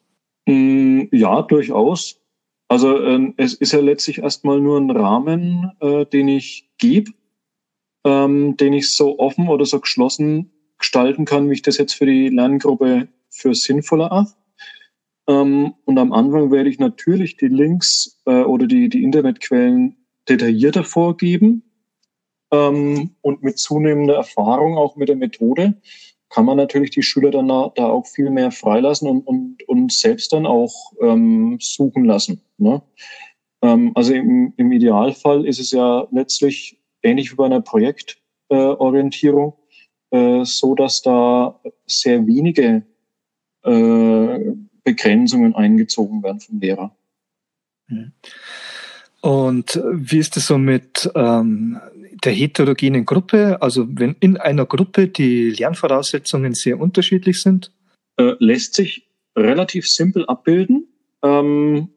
Hm, 0.48 1.08
ja, 1.10 1.42
durchaus. 1.42 2.20
Also 2.68 3.00
ähm, 3.00 3.34
es 3.36 3.54
ist 3.54 3.72
ja 3.72 3.80
letztlich 3.80 4.18
erstmal 4.18 4.60
nur 4.60 4.78
ein 4.78 4.90
Rahmen, 4.90 5.72
äh, 5.80 6.04
den 6.06 6.28
ich 6.28 6.68
gebe, 6.78 7.12
ähm, 8.04 8.56
den 8.56 8.72
ich 8.72 8.94
so 8.94 9.18
offen 9.18 9.48
oder 9.48 9.64
so 9.64 9.80
geschlossen 9.80 10.50
gestalten 10.78 11.24
kann, 11.24 11.48
wie 11.48 11.54
ich 11.54 11.62
das 11.62 11.78
jetzt 11.78 11.94
für 11.94 12.06
die 12.06 12.28
Lerngruppe 12.28 13.08
für 13.30 13.54
sinnvoller 13.54 14.12
achte. 14.12 14.36
Ähm, 15.28 15.74
und 15.84 15.98
am 15.98 16.12
Anfang 16.12 16.50
werde 16.50 16.68
ich 16.68 16.78
natürlich 16.78 17.36
die 17.36 17.48
Links 17.48 18.20
äh, 18.26 18.42
oder 18.42 18.66
die, 18.66 18.88
die 18.88 19.02
Internetquellen 19.02 19.96
detaillierter 20.28 20.84
vorgeben 20.84 21.62
ähm, 22.52 23.16
und 23.22 23.42
mit 23.42 23.58
zunehmender 23.58 24.14
Erfahrung 24.14 24.76
auch 24.76 24.96
mit 24.96 25.08
der 25.08 25.16
Methode 25.16 25.80
kann 26.28 26.44
man 26.44 26.56
natürlich 26.56 26.90
die 26.90 27.02
Schüler 27.02 27.30
dann 27.30 27.48
da, 27.48 27.70
auch 27.76 28.06
viel 28.06 28.30
mehr 28.30 28.50
freilassen 28.50 29.08
und, 29.08 29.26
und, 29.26 29.68
und 29.68 29.92
selbst 29.92 30.32
dann 30.32 30.46
auch 30.46 30.74
ähm, 31.00 31.58
suchen 31.60 32.04
lassen. 32.04 32.42
Ne? 32.58 32.82
Ähm, 33.62 33.92
also 33.94 34.12
im, 34.12 34.52
im 34.56 34.72
Idealfall 34.72 35.46
ist 35.46 35.60
es 35.60 35.70
ja 35.70 36.06
letztlich 36.10 36.78
ähnlich 37.02 37.32
wie 37.32 37.36
bei 37.36 37.46
einer 37.46 37.60
Projektorientierung, 37.60 39.54
äh, 40.10 40.40
äh, 40.40 40.44
so 40.44 40.74
dass 40.74 41.02
da 41.02 41.60
sehr 41.86 42.26
wenige 42.26 42.82
äh, 43.62 44.38
Begrenzungen 44.84 45.54
eingezogen 45.54 46.22
werden 46.22 46.40
vom 46.40 46.60
Lehrer. 46.60 46.96
Und 49.20 49.80
wie 49.92 50.18
ist 50.18 50.36
es 50.36 50.46
so 50.46 50.58
mit 50.58 51.10
ähm, 51.14 51.80
der 52.26 52.34
heterogenen 52.34 53.06
Gruppe? 53.06 53.62
Also 53.62 53.86
wenn 53.88 54.16
in 54.20 54.36
einer 54.36 54.66
Gruppe 54.66 55.08
die 55.08 55.48
Lernvoraussetzungen 55.50 56.52
sehr 56.54 56.78
unterschiedlich 56.78 57.40
sind? 57.40 57.72
Äh, 58.18 58.34
lässt 58.38 58.74
sich 58.74 59.08
relativ 59.36 59.88
simpel 59.88 60.26
abbilden. 60.26 60.88
Ähm, 61.22 61.88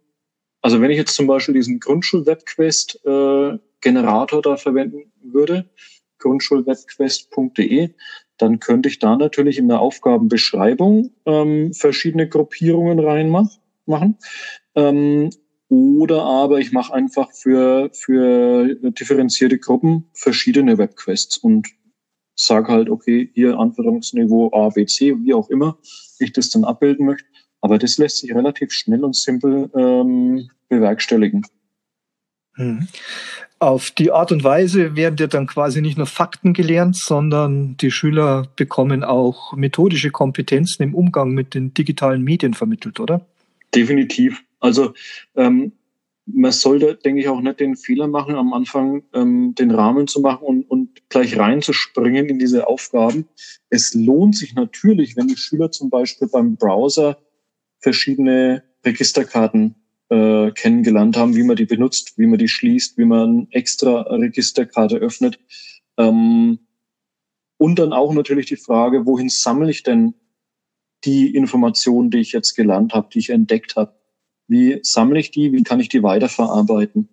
also 0.62 0.82
wenn 0.82 0.92
ich 0.92 0.98
jetzt 0.98 1.16
zum 1.16 1.26
Beispiel 1.28 1.56
diesen 1.56 1.80
Grundschul-Webquest-Generator 1.80 4.40
äh, 4.40 4.42
da 4.42 4.58
verwenden 4.58 5.14
würde, 5.22 5.70
grundschulwebquest.de, 6.20 7.90
dann 8.38 8.60
könnte 8.60 8.90
ich 8.90 9.00
da 9.00 9.16
natürlich 9.16 9.58
in 9.58 9.68
der 9.68 9.80
Aufgabenbeschreibung 9.80 11.10
ähm, 11.26 11.74
verschiedene 11.74 12.30
Gruppierungen 12.30 13.00
reinmachen. 13.00 14.20
Ähm, 14.76 15.32
oder 15.70 16.24
aber 16.24 16.60
ich 16.60 16.72
mache 16.72 16.94
einfach 16.94 17.32
für, 17.32 17.92
für 17.94 18.76
differenzierte 18.76 19.60
Gruppen 19.60 20.10
verschiedene 20.14 20.78
Webquests 20.78 21.38
und 21.38 21.68
sage 22.36 22.72
halt, 22.72 22.90
okay, 22.90 23.30
hier 23.34 23.60
Anforderungsniveau 23.60 24.52
A, 24.54 24.70
B, 24.70 24.86
C, 24.86 25.16
wie 25.22 25.34
auch 25.34 25.50
immer 25.50 25.78
ich 26.20 26.34
das 26.34 26.50
dann 26.50 26.64
abbilden 26.64 27.06
möchte. 27.06 27.28
Aber 27.62 27.78
das 27.78 27.98
lässt 27.98 28.18
sich 28.18 28.34
relativ 28.34 28.72
schnell 28.72 29.04
und 29.04 29.16
simpel 29.16 29.70
ähm, 29.76 30.50
bewerkstelligen. 30.70 31.46
Hm. 32.56 32.88
Auf 33.60 33.92
die 33.92 34.12
Art 34.12 34.32
und 34.32 34.44
Weise 34.44 34.96
werden 34.96 35.18
dir 35.18 35.28
dann 35.28 35.46
quasi 35.46 35.82
nicht 35.82 35.98
nur 35.98 36.08
Fakten 36.08 36.54
gelernt, 36.54 36.96
sondern 36.96 37.76
die 37.76 37.92
Schüler 37.92 38.48
bekommen 38.56 39.04
auch 39.04 39.54
methodische 39.54 40.12
Kompetenzen 40.12 40.84
im 40.84 40.96
Umgang 40.96 41.32
mit 41.32 41.54
den 41.54 41.74
digitalen 41.74 42.24
Medien 42.24 42.54
vermittelt, 42.54 43.02
oder? 43.02 43.26
Definitiv. 43.74 44.44
Also 44.60 44.94
ähm, 45.36 45.74
man 46.26 46.52
sollte, 46.52 46.96
denke 46.96 47.22
ich, 47.22 47.28
auch 47.28 47.42
nicht 47.42 47.60
den 47.60 47.76
Fehler 47.76 48.08
machen, 48.08 48.36
am 48.36 48.54
Anfang 48.54 49.04
ähm, 49.14 49.56
den 49.56 49.72
Rahmen 49.72 50.08
zu 50.08 50.22
machen 50.22 50.44
und, 50.44 50.64
und 50.64 51.10
gleich 51.10 51.38
reinzuspringen 51.38 52.28
in 52.28 52.40
diese 52.40 52.68
Aufgaben. 52.68 53.28
Es 53.70 53.94
lohnt 53.94 54.36
sich 54.36 54.54
natürlich, 54.54 55.16
wenn 55.16 55.28
die 55.28 55.38
Schüler 55.38 55.72
zum 55.72 55.90
Beispiel 55.90 56.28
beim 56.28 56.56
Browser 56.56 57.18
verschiedene 57.80 58.64
Registerkarten 58.86 59.76
äh, 60.10 60.52
kennengelernt 60.52 61.18
haben, 61.18 61.36
wie 61.36 61.44
man 61.44 61.56
die 61.56 61.66
benutzt, 61.66 62.18
wie 62.18 62.28
man 62.28 62.40
die 62.40 62.48
schließt, 62.48 62.98
wie 62.98 63.06
man 63.06 63.48
extra 63.52 64.02
Registerkarte 64.02 64.98
öffnet. 64.98 65.40
Ähm, 65.98 66.60
und 67.58 67.80
dann 67.80 67.94
auch 67.94 68.14
natürlich 68.14 68.46
die 68.46 68.56
Frage, 68.56 69.06
wohin 69.06 69.30
sammle 69.30 69.70
ich 69.70 69.84
denn 69.84 70.14
die 71.06 71.34
Informationen, 71.36 72.10
die 72.10 72.20
ich 72.20 72.32
jetzt 72.32 72.56
gelernt 72.56 72.94
habe, 72.94 73.10
die 73.14 73.20
ich 73.20 73.30
entdeckt 73.30 73.76
habe? 73.76 73.94
Wie 74.48 74.80
sammle 74.82 75.20
ich 75.20 75.32
die? 75.32 75.52
Wie 75.52 75.64
kann 75.64 75.80
ich 75.80 75.90
die 75.90 76.04
weiterverarbeiten? 76.04 77.10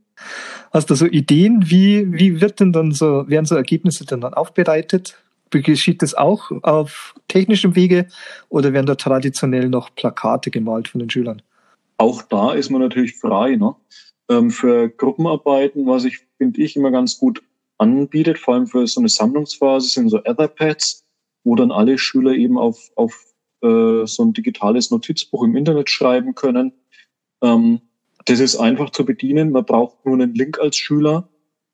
Hast 0.72 0.90
du 0.90 0.94
so 0.94 1.06
Ideen, 1.06 1.70
wie, 1.70 2.12
wie 2.12 2.40
wird 2.40 2.60
denn 2.60 2.72
dann 2.72 2.92
so, 2.92 3.28
werden 3.28 3.46
so 3.46 3.54
Ergebnisse 3.54 4.04
dann, 4.04 4.20
dann 4.20 4.34
aufbereitet? 4.34 5.18
Geschieht 5.50 6.02
das 6.02 6.14
auch 6.14 6.50
auf 6.62 7.14
technischem 7.28 7.76
Wege 7.76 8.08
oder 8.48 8.72
werden 8.72 8.86
da 8.86 8.96
traditionell 8.96 9.68
noch 9.68 9.94
Plakate 9.94 10.50
gemalt 10.50 10.88
von 10.88 10.98
den 10.98 11.08
Schülern? 11.08 11.42
Auch 11.98 12.22
da 12.22 12.52
ist 12.52 12.70
man 12.70 12.80
natürlich 12.80 13.16
frei. 13.16 13.56
Ne? 13.56 13.74
Ähm, 14.28 14.50
für 14.50 14.88
Gruppenarbeiten, 14.88 15.86
was 15.86 16.04
ich, 16.04 16.20
finde 16.36 16.60
ich, 16.60 16.76
immer 16.76 16.90
ganz 16.90 17.18
gut 17.18 17.42
anbietet, 17.78 18.38
vor 18.38 18.54
allem 18.54 18.66
für 18.66 18.86
so 18.86 19.00
eine 19.00 19.08
Sammlungsphase, 19.08 19.88
sind 19.88 20.08
so 20.08 20.22
Etherpads, 20.24 21.04
wo 21.44 21.54
dann 21.54 21.70
alle 21.70 21.96
Schüler 21.96 22.32
eben 22.32 22.58
auf, 22.58 22.90
auf 22.96 23.24
äh, 23.66 24.06
so 24.06 24.24
ein 24.24 24.32
digitales 24.32 24.90
Notizbuch 24.90 25.44
im 25.44 25.56
Internet 25.56 25.90
schreiben 25.90 26.34
können 26.34 26.72
ähm, 27.42 27.80
das 28.24 28.40
ist 28.40 28.56
einfach 28.56 28.90
zu 28.90 29.04
bedienen. 29.04 29.50
Man 29.50 29.64
braucht 29.64 30.04
nur 30.04 30.14
einen 30.14 30.34
Link 30.34 30.58
als 30.58 30.76
Schüler 30.76 31.28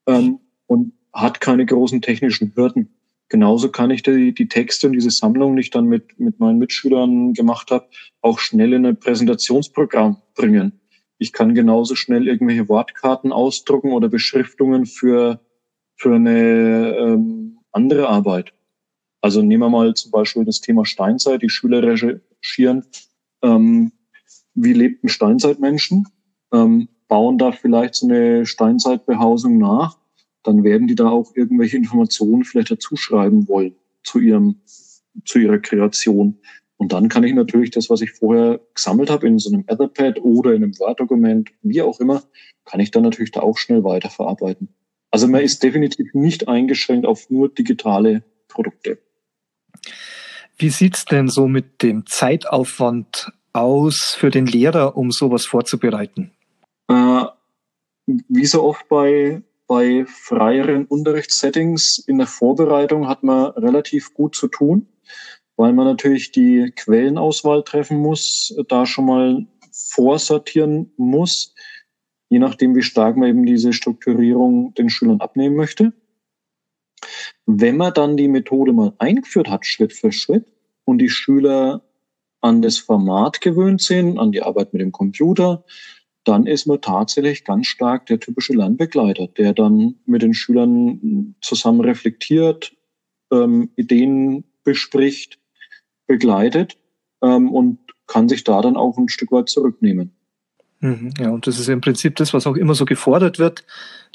ähm, 0.07 0.39
und 0.67 0.93
hat 1.11 1.41
keine 1.41 1.65
großen 1.65 2.01
technischen 2.01 2.53
Hürden. 2.55 2.93
Genauso 3.29 3.69
kann 3.69 3.89
ich 3.89 4.03
die, 4.03 4.33
die 4.33 4.47
Texte 4.47 4.87
und 4.87 4.93
diese 4.93 5.09
Sammlung, 5.09 5.55
die 5.55 5.61
ich 5.61 5.71
dann 5.71 5.85
mit, 5.85 6.19
mit 6.19 6.39
meinen 6.39 6.59
Mitschülern 6.59 7.33
gemacht 7.33 7.71
habe, 7.71 7.87
auch 8.21 8.37
schnell 8.37 8.73
in 8.73 8.85
ein 8.85 8.99
Präsentationsprogramm 8.99 10.21
bringen. 10.35 10.79
Ich 11.17 11.31
kann 11.33 11.55
genauso 11.55 11.95
schnell 11.95 12.27
irgendwelche 12.27 12.69
Wortkarten 12.69 13.31
ausdrucken 13.31 13.91
oder 13.91 14.09
Beschriftungen 14.09 14.85
für, 14.85 15.39
für 15.95 16.15
eine 16.15 16.95
ähm, 16.97 17.59
andere 17.71 18.09
Arbeit. 18.09 18.53
Also 19.23 19.41
nehmen 19.41 19.63
wir 19.63 19.69
mal 19.69 19.93
zum 19.93 20.11
Beispiel 20.11 20.43
das 20.43 20.59
Thema 20.59 20.85
Steinzeit. 20.85 21.41
Die 21.41 21.49
Schüler 21.49 21.81
recherchieren 21.81 22.83
ähm, 23.41 23.93
wie 24.53 24.73
lebten 24.73 25.07
Steinzeitmenschen, 25.07 26.07
ähm, 26.51 26.89
bauen 27.07 27.37
da 27.37 27.53
vielleicht 27.53 27.95
so 27.95 28.07
eine 28.07 28.45
Steinzeitbehausung 28.45 29.57
nach, 29.57 29.97
dann 30.43 30.65
werden 30.65 30.87
die 30.87 30.95
da 30.95 31.09
auch 31.09 31.31
irgendwelche 31.35 31.77
Informationen 31.77 32.43
vielleicht 32.43 32.71
dazu 32.71 32.97
schreiben 32.97 33.47
wollen 33.47 33.75
zu 34.03 34.19
ihrem, 34.19 34.57
zu 35.23 35.39
ihrer 35.39 35.59
Kreation. 35.59 36.39
Und 36.75 36.91
dann 36.91 37.07
kann 37.07 37.23
ich 37.23 37.33
natürlich 37.33 37.71
das, 37.71 37.89
was 37.89 38.01
ich 38.01 38.11
vorher 38.11 38.59
gesammelt 38.73 39.09
habe 39.09 39.25
in 39.25 39.39
so 39.39 39.49
einem 39.49 39.63
Etherpad 39.67 40.19
oder 40.21 40.53
in 40.53 40.63
einem 40.63 40.77
Word-Dokument, 40.79 41.49
wie 41.61 41.81
auch 41.81 42.01
immer, 42.01 42.23
kann 42.65 42.81
ich 42.81 42.91
dann 42.91 43.03
natürlich 43.03 43.31
da 43.31 43.39
auch 43.39 43.57
schnell 43.57 43.85
weiterverarbeiten. 43.85 44.67
Also 45.11 45.29
man 45.29 45.41
ist 45.41 45.63
definitiv 45.63 46.13
nicht 46.13 46.49
eingeschränkt 46.49 47.05
auf 47.05 47.29
nur 47.29 47.47
digitale 47.47 48.23
Produkte. 48.49 48.97
Wie 50.57 50.69
sieht's 50.69 51.05
denn 51.05 51.27
so 51.27 51.47
mit 51.47 51.81
dem 51.81 52.05
Zeitaufwand 52.05 53.31
aus 53.53 54.15
für 54.17 54.29
den 54.29 54.45
Lehrer, 54.45 54.97
um 54.97 55.11
sowas 55.11 55.45
vorzubereiten? 55.45 56.31
Äh, 56.89 57.25
wie 58.05 58.45
so 58.45 58.63
oft 58.63 58.87
bei, 58.89 59.41
bei 59.67 60.05
freieren 60.05 60.85
Unterrichtssettings 60.85 61.97
in 62.07 62.17
der 62.17 62.27
Vorbereitung 62.27 63.07
hat 63.07 63.23
man 63.23 63.51
relativ 63.51 64.13
gut 64.13 64.35
zu 64.35 64.47
tun, 64.47 64.87
weil 65.55 65.73
man 65.73 65.85
natürlich 65.85 66.31
die 66.31 66.71
Quellenauswahl 66.75 67.63
treffen 67.63 67.97
muss, 67.97 68.55
da 68.67 68.85
schon 68.85 69.05
mal 69.05 69.47
vorsortieren 69.71 70.91
muss, 70.97 71.53
je 72.29 72.39
nachdem, 72.39 72.75
wie 72.75 72.81
stark 72.81 73.17
man 73.17 73.29
eben 73.29 73.45
diese 73.45 73.73
Strukturierung 73.73 74.73
den 74.73 74.89
Schülern 74.89 75.21
abnehmen 75.21 75.55
möchte. 75.55 75.93
Wenn 77.45 77.77
man 77.77 77.93
dann 77.93 78.17
die 78.17 78.27
Methode 78.27 78.73
mal 78.73 78.93
eingeführt 78.99 79.49
hat, 79.49 79.65
Schritt 79.65 79.93
für 79.93 80.11
Schritt, 80.11 80.45
und 80.85 80.97
die 80.97 81.09
Schüler 81.09 81.81
an 82.41 82.61
das 82.61 82.77
Format 82.77 83.41
gewöhnt 83.41 83.81
sind, 83.81 84.19
an 84.19 84.31
die 84.31 84.43
Arbeit 84.43 84.73
mit 84.73 84.81
dem 84.81 84.91
Computer, 84.91 85.63
dann 86.25 86.45
ist 86.45 86.65
man 86.65 86.81
tatsächlich 86.81 87.43
ganz 87.43 87.67
stark 87.67 88.05
der 88.05 88.19
typische 88.19 88.53
Lernbegleiter, 88.53 89.27
der 89.27 89.53
dann 89.53 89.95
mit 90.05 90.21
den 90.21 90.33
Schülern 90.33 91.35
zusammen 91.41 91.81
reflektiert, 91.81 92.75
ähm, 93.31 93.71
Ideen 93.75 94.45
bespricht, 94.63 95.39
begleitet 96.07 96.77
ähm, 97.21 97.51
und 97.51 97.79
kann 98.07 98.29
sich 98.29 98.43
da 98.43 98.61
dann 98.61 98.77
auch 98.77 98.97
ein 98.97 99.09
Stück 99.09 99.31
weit 99.31 99.49
zurücknehmen. 99.49 100.15
Mhm, 100.83 101.13
ja, 101.17 101.29
und 101.29 101.47
das 101.47 101.59
ist 101.59 101.69
im 101.69 101.79
Prinzip 101.79 102.17
das, 102.17 102.33
was 102.33 102.45
auch 102.45 102.57
immer 102.57 102.75
so 102.75 102.83
gefordert 102.83 103.39
wird, 103.39 103.63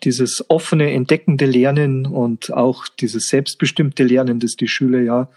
dieses 0.05 0.45
offene, 0.51 0.93
entdeckende 0.93 1.47
Lernen 1.47 2.05
und 2.05 2.53
auch 2.53 2.87
dieses 2.89 3.29
selbstbestimmte 3.29 4.05
Lernen, 4.05 4.39
das 4.39 4.55
die 4.55 4.69
Schüler 4.69 5.01
ja 5.01 5.31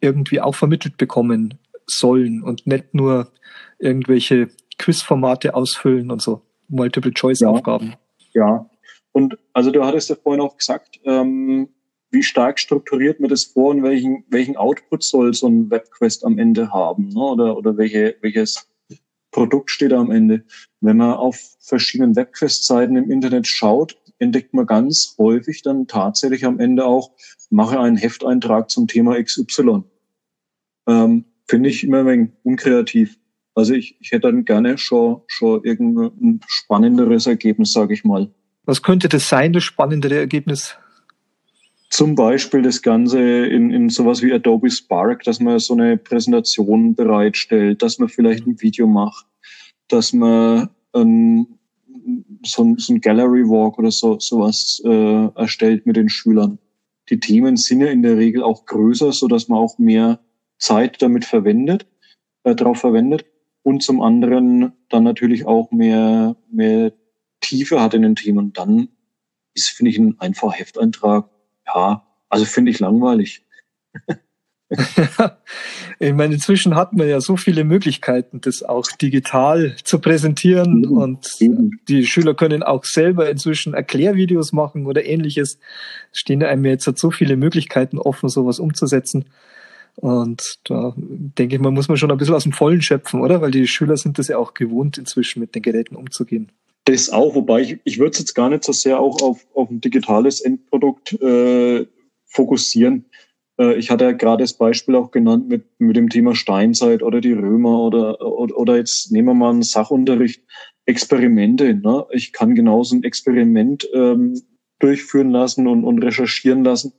irgendwie 0.00 0.40
auch 0.40 0.56
vermittelt 0.56 0.96
bekommen 0.96 1.54
sollen 1.86 2.42
und 2.42 2.66
nicht 2.66 2.94
nur 2.94 3.30
irgendwelche 3.78 4.48
Quizformate 4.76 5.54
ausfüllen 5.54 6.10
und 6.10 6.20
so 6.20 6.42
Multiple-Choice-Aufgaben. 6.66 7.94
Ja. 8.32 8.46
ja, 8.46 8.70
und 9.12 9.38
also 9.52 9.70
du 9.70 9.84
hattest 9.84 10.10
ja 10.10 10.16
vorhin 10.16 10.40
auch 10.40 10.56
gesagt, 10.56 10.98
ähm, 11.04 11.68
wie 12.10 12.24
stark 12.24 12.58
strukturiert 12.58 13.20
man 13.20 13.30
das 13.30 13.44
vor 13.44 13.70
und 13.70 13.84
welchen, 13.84 14.24
welchen 14.30 14.56
Output 14.56 15.04
soll 15.04 15.32
so 15.32 15.46
ein 15.46 15.70
Webquest 15.70 16.24
am 16.24 16.40
Ende 16.40 16.72
haben 16.72 17.10
ne? 17.10 17.20
oder, 17.20 17.56
oder 17.56 17.76
welche, 17.76 18.16
welches 18.20 18.66
Produkt 19.32 19.70
steht 19.70 19.92
am 19.92 20.10
Ende. 20.10 20.44
Wenn 20.80 20.98
man 20.98 21.14
auf 21.14 21.56
verschiedenen 21.58 22.14
Webquest-Seiten 22.14 22.96
im 22.96 23.10
Internet 23.10 23.48
schaut, 23.48 23.96
entdeckt 24.18 24.54
man 24.54 24.66
ganz 24.66 25.16
häufig 25.18 25.62
dann 25.62 25.88
tatsächlich 25.88 26.44
am 26.44 26.60
Ende 26.60 26.84
auch, 26.84 27.10
mache 27.50 27.80
einen 27.80 27.96
Hefteintrag 27.96 28.70
zum 28.70 28.86
Thema 28.86 29.20
XY. 29.20 29.82
Ähm, 30.86 31.24
finde 31.48 31.68
ich 31.68 31.82
immer 31.82 32.00
ein 32.00 32.06
wenig 32.06 32.30
unkreativ. 32.44 33.18
Also 33.54 33.74
ich, 33.74 33.96
ich 34.00 34.12
hätte 34.12 34.28
dann 34.28 34.44
gerne 34.44 34.78
schon, 34.78 35.22
schon 35.26 35.62
irgendein 35.64 36.40
spannenderes 36.46 37.26
Ergebnis, 37.26 37.72
sage 37.72 37.94
ich 37.94 38.04
mal. 38.04 38.30
Was 38.64 38.82
könnte 38.82 39.08
das 39.08 39.28
sein, 39.28 39.52
das 39.52 39.64
spannendere 39.64 40.16
Ergebnis? 40.16 40.76
Zum 41.92 42.14
Beispiel 42.14 42.62
das 42.62 42.80
Ganze 42.80 43.20
in, 43.20 43.70
in 43.70 43.90
sowas 43.90 44.22
wie 44.22 44.32
Adobe 44.32 44.70
Spark, 44.70 45.24
dass 45.24 45.40
man 45.40 45.58
so 45.58 45.74
eine 45.74 45.98
Präsentation 45.98 46.94
bereitstellt, 46.94 47.82
dass 47.82 47.98
man 47.98 48.08
vielleicht 48.08 48.46
ein 48.46 48.58
Video 48.62 48.86
macht, 48.86 49.26
dass 49.88 50.14
man 50.14 50.70
ähm, 50.94 51.58
so, 52.46 52.64
ein, 52.64 52.78
so 52.78 52.94
ein 52.94 53.02
Gallery 53.02 53.46
Walk 53.46 53.78
oder 53.78 53.90
so 53.90 54.18
sowas 54.18 54.80
äh, 54.86 55.26
erstellt 55.34 55.84
mit 55.84 55.96
den 55.96 56.08
Schülern. 56.08 56.58
Die 57.10 57.20
Themen 57.20 57.58
sind 57.58 57.82
ja 57.82 57.88
in 57.88 58.00
der 58.00 58.16
Regel 58.16 58.42
auch 58.42 58.64
größer, 58.64 59.12
so 59.12 59.28
dass 59.28 59.48
man 59.48 59.58
auch 59.58 59.76
mehr 59.76 60.18
Zeit 60.56 61.02
damit 61.02 61.26
verwendet, 61.26 61.86
äh, 62.44 62.54
darauf 62.54 62.78
verwendet 62.78 63.26
und 63.64 63.82
zum 63.82 64.00
anderen 64.00 64.72
dann 64.88 65.04
natürlich 65.04 65.44
auch 65.44 65.70
mehr, 65.72 66.36
mehr 66.50 66.94
Tiefe 67.42 67.82
hat 67.82 67.92
in 67.92 68.00
den 68.00 68.16
Themen. 68.16 68.54
Dann 68.54 68.88
ist, 69.52 69.68
finde 69.68 69.90
ich, 69.90 69.98
ein 69.98 70.18
einfacher 70.20 70.52
Hefteintrag, 70.52 71.28
ja, 71.66 72.06
also 72.28 72.44
finde 72.44 72.70
ich 72.70 72.80
langweilig. 72.80 73.44
ich 75.98 76.12
meine, 76.14 76.34
inzwischen 76.34 76.74
hat 76.74 76.94
man 76.94 77.08
ja 77.08 77.20
so 77.20 77.36
viele 77.36 77.64
Möglichkeiten, 77.64 78.40
das 78.40 78.62
auch 78.62 78.86
digital 79.00 79.76
zu 79.84 79.98
präsentieren 79.98 80.80
mhm. 80.80 80.92
und 80.92 81.28
die 81.88 82.06
Schüler 82.06 82.34
können 82.34 82.62
auch 82.62 82.84
selber 82.84 83.28
inzwischen 83.28 83.74
Erklärvideos 83.74 84.52
machen 84.52 84.86
oder 84.86 85.04
ähnliches. 85.04 85.58
Es 86.10 86.20
stehen 86.20 86.42
einem 86.42 86.64
jetzt 86.64 86.88
so 86.98 87.10
viele 87.10 87.36
Möglichkeiten 87.36 87.98
offen, 87.98 88.28
sowas 88.28 88.58
umzusetzen. 88.58 89.26
Und 89.96 90.58
da 90.64 90.94
denke 90.96 91.56
ich 91.56 91.60
mal, 91.60 91.70
muss 91.70 91.88
man 91.88 91.98
schon 91.98 92.10
ein 92.10 92.16
bisschen 92.16 92.34
aus 92.34 92.44
dem 92.44 92.52
Vollen 92.52 92.80
schöpfen, 92.80 93.20
oder? 93.20 93.42
Weil 93.42 93.50
die 93.50 93.66
Schüler 93.66 93.98
sind 93.98 94.18
das 94.18 94.28
ja 94.28 94.38
auch 94.38 94.54
gewohnt, 94.54 94.96
inzwischen 94.96 95.40
mit 95.40 95.54
den 95.54 95.62
Geräten 95.62 95.96
umzugehen. 95.96 96.50
Das 96.84 97.10
auch, 97.10 97.34
wobei 97.34 97.60
ich, 97.60 97.78
ich 97.84 97.98
würde 97.98 98.10
es 98.10 98.18
jetzt 98.18 98.34
gar 98.34 98.48
nicht 98.48 98.64
so 98.64 98.72
sehr 98.72 98.98
auch 98.98 99.22
auf, 99.22 99.46
auf 99.54 99.70
ein 99.70 99.80
digitales 99.80 100.40
Endprodukt 100.40 101.12
äh, 101.22 101.86
fokussieren. 102.26 103.04
Äh, 103.58 103.76
ich 103.76 103.90
hatte 103.90 104.04
ja 104.04 104.12
gerade 104.12 104.42
das 104.42 104.54
Beispiel 104.54 104.96
auch 104.96 105.10
genannt 105.10 105.48
mit, 105.48 105.64
mit 105.78 105.96
dem 105.96 106.08
Thema 106.08 106.34
Steinzeit 106.34 107.02
oder 107.02 107.20
die 107.20 107.32
Römer 107.32 107.84
oder, 107.84 108.20
oder, 108.20 108.56
oder 108.56 108.76
jetzt 108.76 109.12
nehmen 109.12 109.28
wir 109.28 109.34
mal 109.34 109.50
einen 109.50 109.62
Sachunterricht, 109.62 110.42
Experimente. 110.84 111.74
Ne? 111.74 112.06
Ich 112.10 112.32
kann 112.32 112.54
genauso 112.54 112.96
ein 112.96 113.04
Experiment 113.04 113.88
ähm, 113.94 114.40
durchführen 114.80 115.30
lassen 115.30 115.68
und, 115.68 115.84
und 115.84 116.02
recherchieren 116.02 116.64
lassen. 116.64 116.92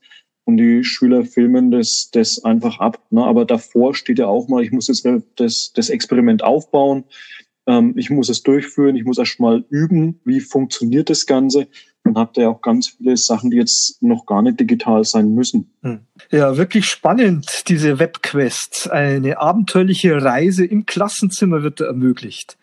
Und 0.46 0.58
die 0.58 0.84
Schüler 0.84 1.26
filmen 1.26 1.72
das, 1.72 2.10
das 2.12 2.44
einfach 2.44 2.80
ab. 2.80 3.02
Ne? 3.12 3.24
Aber 3.24 3.46
davor 3.46 3.96
steht 3.96 4.20
ja 4.20 4.28
auch 4.28 4.48
mal, 4.48 4.64
ich 4.64 4.72
muss 4.72 4.88
jetzt 4.88 5.08
das, 5.36 5.72
das 5.74 5.90
Experiment 5.90 6.44
aufbauen. 6.44 7.06
Ähm, 7.66 7.94
ich 7.98 8.10
muss 8.10 8.30
es 8.30 8.44
durchführen. 8.44 8.96
Ich 8.96 9.06
muss 9.06 9.18
erst 9.18 9.40
mal 9.40 9.64
üben, 9.70 10.20
wie 10.26 10.40
funktioniert 10.40 11.10
das 11.10 11.26
Ganze. 11.26 11.68
Dann 12.04 12.16
habt 12.16 12.38
ihr 12.38 12.50
auch 12.50 12.62
ganz 12.62 12.90
viele 12.90 13.16
Sachen, 13.16 13.52
die 13.52 13.58
jetzt 13.58 14.02
noch 14.02 14.26
gar 14.26 14.42
nicht 14.42 14.60
digital 14.60 15.06
sein 15.06 15.34
müssen. 15.34 15.72
Hm. 15.84 16.00
Ja, 16.32 16.58
wirklich 16.58 16.86
spannend, 16.86 17.64
diese 17.70 18.00
Webquest. 18.00 18.92
Eine 18.92 19.40
abenteuerliche 19.40 20.22
Reise 20.22 20.66
im 20.66 20.86
Klassenzimmer 20.86 21.64
wird 21.64 21.80
ermöglicht. 21.80 22.58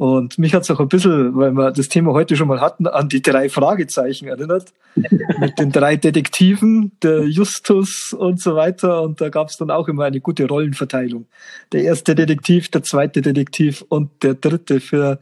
Und 0.00 0.38
mich 0.38 0.54
hat 0.54 0.62
es 0.62 0.70
auch 0.70 0.80
ein 0.80 0.88
bisschen, 0.88 1.36
weil 1.36 1.52
wir 1.52 1.72
das 1.72 1.88
Thema 1.90 2.14
heute 2.14 2.34
schon 2.34 2.48
mal 2.48 2.62
hatten, 2.62 2.86
an 2.86 3.10
die 3.10 3.20
drei 3.20 3.50
Fragezeichen 3.50 4.28
erinnert. 4.28 4.72
Mit 5.38 5.58
den 5.58 5.72
drei 5.72 5.96
Detektiven, 5.96 6.92
der 7.02 7.26
Justus 7.28 8.14
und 8.14 8.40
so 8.40 8.56
weiter. 8.56 9.02
Und 9.02 9.20
da 9.20 9.28
gab 9.28 9.50
es 9.50 9.58
dann 9.58 9.70
auch 9.70 9.88
immer 9.88 10.04
eine 10.04 10.22
gute 10.22 10.48
Rollenverteilung. 10.48 11.26
Der 11.72 11.82
erste 11.82 12.14
Detektiv, 12.14 12.70
der 12.70 12.82
zweite 12.82 13.20
Detektiv 13.20 13.84
und 13.90 14.08
der 14.22 14.32
dritte 14.32 14.80
für 14.80 15.20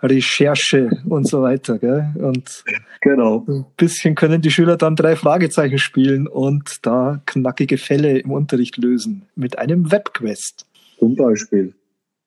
Recherche 0.00 0.90
und 1.08 1.26
so 1.26 1.42
weiter. 1.42 1.80
Gell? 1.80 2.14
Und 2.14 2.62
genau. 3.00 3.44
ein 3.48 3.64
bisschen 3.76 4.14
können 4.14 4.42
die 4.42 4.52
Schüler 4.52 4.76
dann 4.76 4.94
drei 4.94 5.16
Fragezeichen 5.16 5.78
spielen 5.78 6.28
und 6.28 6.86
da 6.86 7.20
knackige 7.26 7.78
Fälle 7.78 8.20
im 8.20 8.30
Unterricht 8.30 8.76
lösen. 8.76 9.22
Mit 9.34 9.58
einem 9.58 9.90
Webquest. 9.90 10.66
Zum 11.00 11.16
Beispiel. 11.16 11.74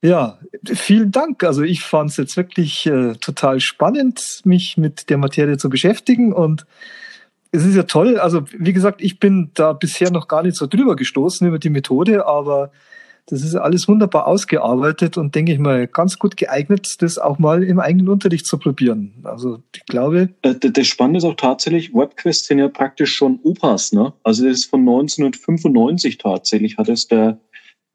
Ja, 0.03 0.37
vielen 0.65 1.11
Dank. 1.11 1.45
Also 1.45 1.63
ich 1.63 1.81
fand 1.81 2.09
es 2.09 2.17
jetzt 2.17 2.35
wirklich 2.35 2.85
äh, 2.85 3.13
total 3.13 3.61
spannend, 3.61 4.41
mich 4.43 4.75
mit 4.75 5.09
der 5.09 5.17
Materie 5.17 5.57
zu 5.57 5.69
beschäftigen 5.69 6.33
und 6.33 6.65
es 7.51 7.63
ist 7.63 7.75
ja 7.75 7.83
toll. 7.83 8.19
Also 8.19 8.43
wie 8.57 8.73
gesagt, 8.73 9.01
ich 9.01 9.19
bin 9.19 9.51
da 9.53 9.71
bisher 9.71 10.11
noch 10.11 10.27
gar 10.27 10.43
nicht 10.43 10.57
so 10.57 10.67
drüber 10.67 10.97
gestoßen 10.97 11.47
über 11.47 11.57
die 11.57 11.69
Methode, 11.69 12.25
aber 12.25 12.71
das 13.27 13.43
ist 13.43 13.55
alles 13.55 13.87
wunderbar 13.87 14.27
ausgearbeitet 14.27 15.17
und 15.17 15.35
denke 15.35 15.53
ich 15.53 15.59
mal 15.59 15.87
ganz 15.87 16.19
gut 16.19 16.35
geeignet, 16.35 17.01
das 17.01 17.17
auch 17.17 17.39
mal 17.39 17.63
im 17.63 17.79
eigenen 17.79 18.09
Unterricht 18.09 18.45
zu 18.45 18.57
probieren. 18.57 19.13
Also 19.23 19.63
ich 19.73 19.85
glaube. 19.85 20.29
Äh, 20.41 20.55
das 20.55 20.85
Spannende 20.85 21.19
ist 21.19 21.23
auch 21.23 21.37
tatsächlich, 21.37 21.93
WebQuest 21.93 22.47
sind 22.47 22.59
ja 22.59 22.67
praktisch 22.67 23.15
schon 23.15 23.39
Opas, 23.43 23.93
ne? 23.93 24.11
Also 24.23 24.43
das 24.43 24.59
ist 24.59 24.65
von 24.65 24.81
1995 24.81 26.17
tatsächlich, 26.17 26.77
hat 26.77 26.89
es 26.89 27.07
der 27.07 27.39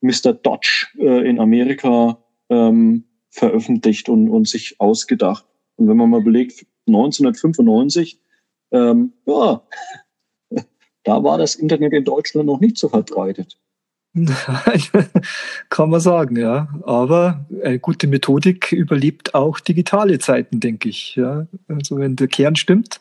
Mr. 0.01 0.33
Dodge 0.33 0.87
äh, 0.99 1.29
in 1.29 1.41
Amerika 1.41 2.19
ähm, 2.49 3.05
veröffentlicht 3.31 4.09
und, 4.09 4.29
und 4.29 4.49
sich 4.49 4.81
ausgedacht. 4.81 5.45
Und 5.77 5.89
wenn 5.89 5.97
man 5.97 6.11
mal 6.11 6.23
belegt, 6.23 6.67
1995, 6.87 8.21
ähm, 8.73 9.13
ja, 9.27 9.63
da 11.05 11.23
war 11.23 11.39
das 11.39 11.55
Internet 11.55 11.93
in 11.93 12.05
Deutschland 12.05 12.47
noch 12.47 12.61
nicht 12.61 12.79
so 12.79 12.89
verbreitet. 12.89 13.59
Kann 15.69 15.91
man 15.91 16.01
sagen, 16.01 16.37
ja. 16.37 16.69
Aber 16.83 17.47
eine 17.63 17.79
gute 17.79 18.07
Methodik 18.07 18.73
überlebt 18.73 19.35
auch 19.35 19.61
digitale 19.61 20.19
Zeiten, 20.19 20.61
denke 20.61 20.89
ich. 20.89 21.17
Ja. 21.17 21.47
Also 21.69 21.99
wenn 21.99 22.17
der 22.17 22.29
Kern 22.29 22.57
stimmt, 22.57 23.01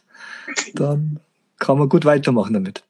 dann 0.73 1.19
kann 1.59 1.79
man 1.79 1.89
gut 1.89 2.05
weitermachen 2.05 2.53
damit. 2.53 2.83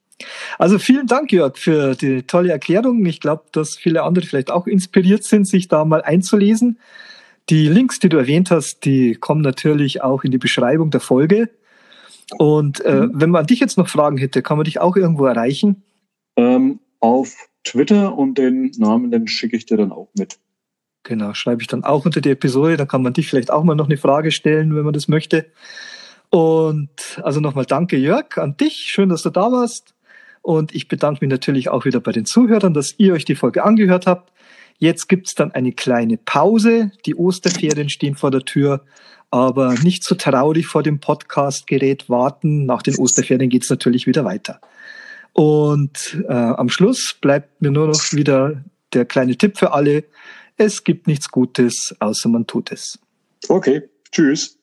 Also 0.57 0.79
vielen 0.79 1.07
Dank, 1.07 1.31
Jörg, 1.31 1.57
für 1.57 1.95
die 1.95 2.23
tolle 2.23 2.51
Erklärung. 2.51 3.05
Ich 3.05 3.19
glaube, 3.19 3.43
dass 3.51 3.77
viele 3.77 4.03
andere 4.03 4.25
vielleicht 4.25 4.51
auch 4.51 4.67
inspiriert 4.67 5.23
sind, 5.23 5.45
sich 5.45 5.67
da 5.67 5.85
mal 5.85 6.01
einzulesen. 6.01 6.79
Die 7.49 7.67
Links, 7.67 7.99
die 7.99 8.09
du 8.09 8.17
erwähnt 8.17 8.51
hast, 8.51 8.83
die 8.85 9.15
kommen 9.15 9.41
natürlich 9.41 10.01
auch 10.01 10.23
in 10.23 10.31
die 10.31 10.37
Beschreibung 10.37 10.91
der 10.91 10.99
Folge. 10.99 11.49
Und 12.37 12.81
äh, 12.81 13.01
mhm. 13.01 13.11
wenn 13.13 13.29
man 13.29 13.45
dich 13.45 13.59
jetzt 13.59 13.77
noch 13.77 13.87
Fragen 13.87 14.17
hätte, 14.17 14.41
kann 14.41 14.57
man 14.57 14.65
dich 14.65 14.79
auch 14.79 14.95
irgendwo 14.95 15.25
erreichen? 15.25 15.83
Ähm, 16.35 16.79
auf 16.99 17.35
Twitter 17.63 18.17
und 18.17 18.37
den 18.37 18.71
Namen, 18.77 19.11
den 19.11 19.27
schicke 19.27 19.55
ich 19.55 19.65
dir 19.65 19.77
dann 19.77 19.91
auch 19.91 20.09
mit. 20.17 20.39
Genau, 21.03 21.33
schreibe 21.33 21.61
ich 21.61 21.67
dann 21.67 21.85
auch 21.85 22.05
unter 22.05 22.19
die 22.19 22.31
Episode. 22.31 22.75
Da 22.75 22.85
kann 22.85 23.01
man 23.01 23.13
dich 23.13 23.29
vielleicht 23.29 23.51
auch 23.51 23.63
mal 23.63 23.75
noch 23.75 23.85
eine 23.85 23.97
Frage 23.97 24.31
stellen, 24.31 24.75
wenn 24.75 24.83
man 24.83 24.93
das 24.93 25.07
möchte. 25.07 25.45
Und 26.29 26.89
also 27.23 27.39
nochmal 27.39 27.65
danke, 27.65 27.95
Jörg, 27.95 28.37
an 28.37 28.57
dich. 28.57 28.73
Schön, 28.73 29.07
dass 29.07 29.23
du 29.23 29.29
da 29.29 29.51
warst. 29.51 29.93
Und 30.47 30.73
ich 30.73 30.87
bedanke 30.87 31.25
mich 31.25 31.29
natürlich 31.29 31.67
auch 31.67 31.83
wieder 31.83 31.99
bei 31.99 32.13
den 32.13 32.23
Zuhörern, 32.23 32.73
dass 32.73 32.95
ihr 32.97 33.11
euch 33.11 33.25
die 33.25 33.35
Folge 33.35 33.65
angehört 33.65 34.07
habt. 34.07 34.31
Jetzt 34.77 35.09
gibt's 35.09 35.35
dann 35.35 35.51
eine 35.51 35.73
kleine 35.73 36.15
Pause. 36.15 36.91
Die 37.05 37.15
Osterferien 37.15 37.89
stehen 37.89 38.15
vor 38.15 38.31
der 38.31 38.45
Tür. 38.45 38.85
Aber 39.29 39.73
nicht 39.83 40.05
so 40.05 40.15
traurig 40.15 40.65
vor 40.65 40.83
dem 40.83 41.01
Podcastgerät 41.01 42.09
warten. 42.09 42.65
Nach 42.65 42.81
den 42.81 42.95
Osterferien 42.95 43.49
geht's 43.49 43.69
natürlich 43.69 44.07
wieder 44.07 44.23
weiter. 44.23 44.61
Und 45.33 46.23
äh, 46.29 46.31
am 46.31 46.69
Schluss 46.69 47.17
bleibt 47.19 47.61
mir 47.61 47.71
nur 47.71 47.87
noch 47.87 48.13
wieder 48.13 48.63
der 48.93 49.03
kleine 49.03 49.35
Tipp 49.35 49.57
für 49.57 49.73
alle. 49.73 50.05
Es 50.55 50.85
gibt 50.85 51.07
nichts 51.07 51.29
Gutes, 51.29 51.93
außer 51.99 52.29
man 52.29 52.47
tut 52.47 52.71
es. 52.71 52.97
Okay, 53.49 53.81
tschüss. 54.13 54.57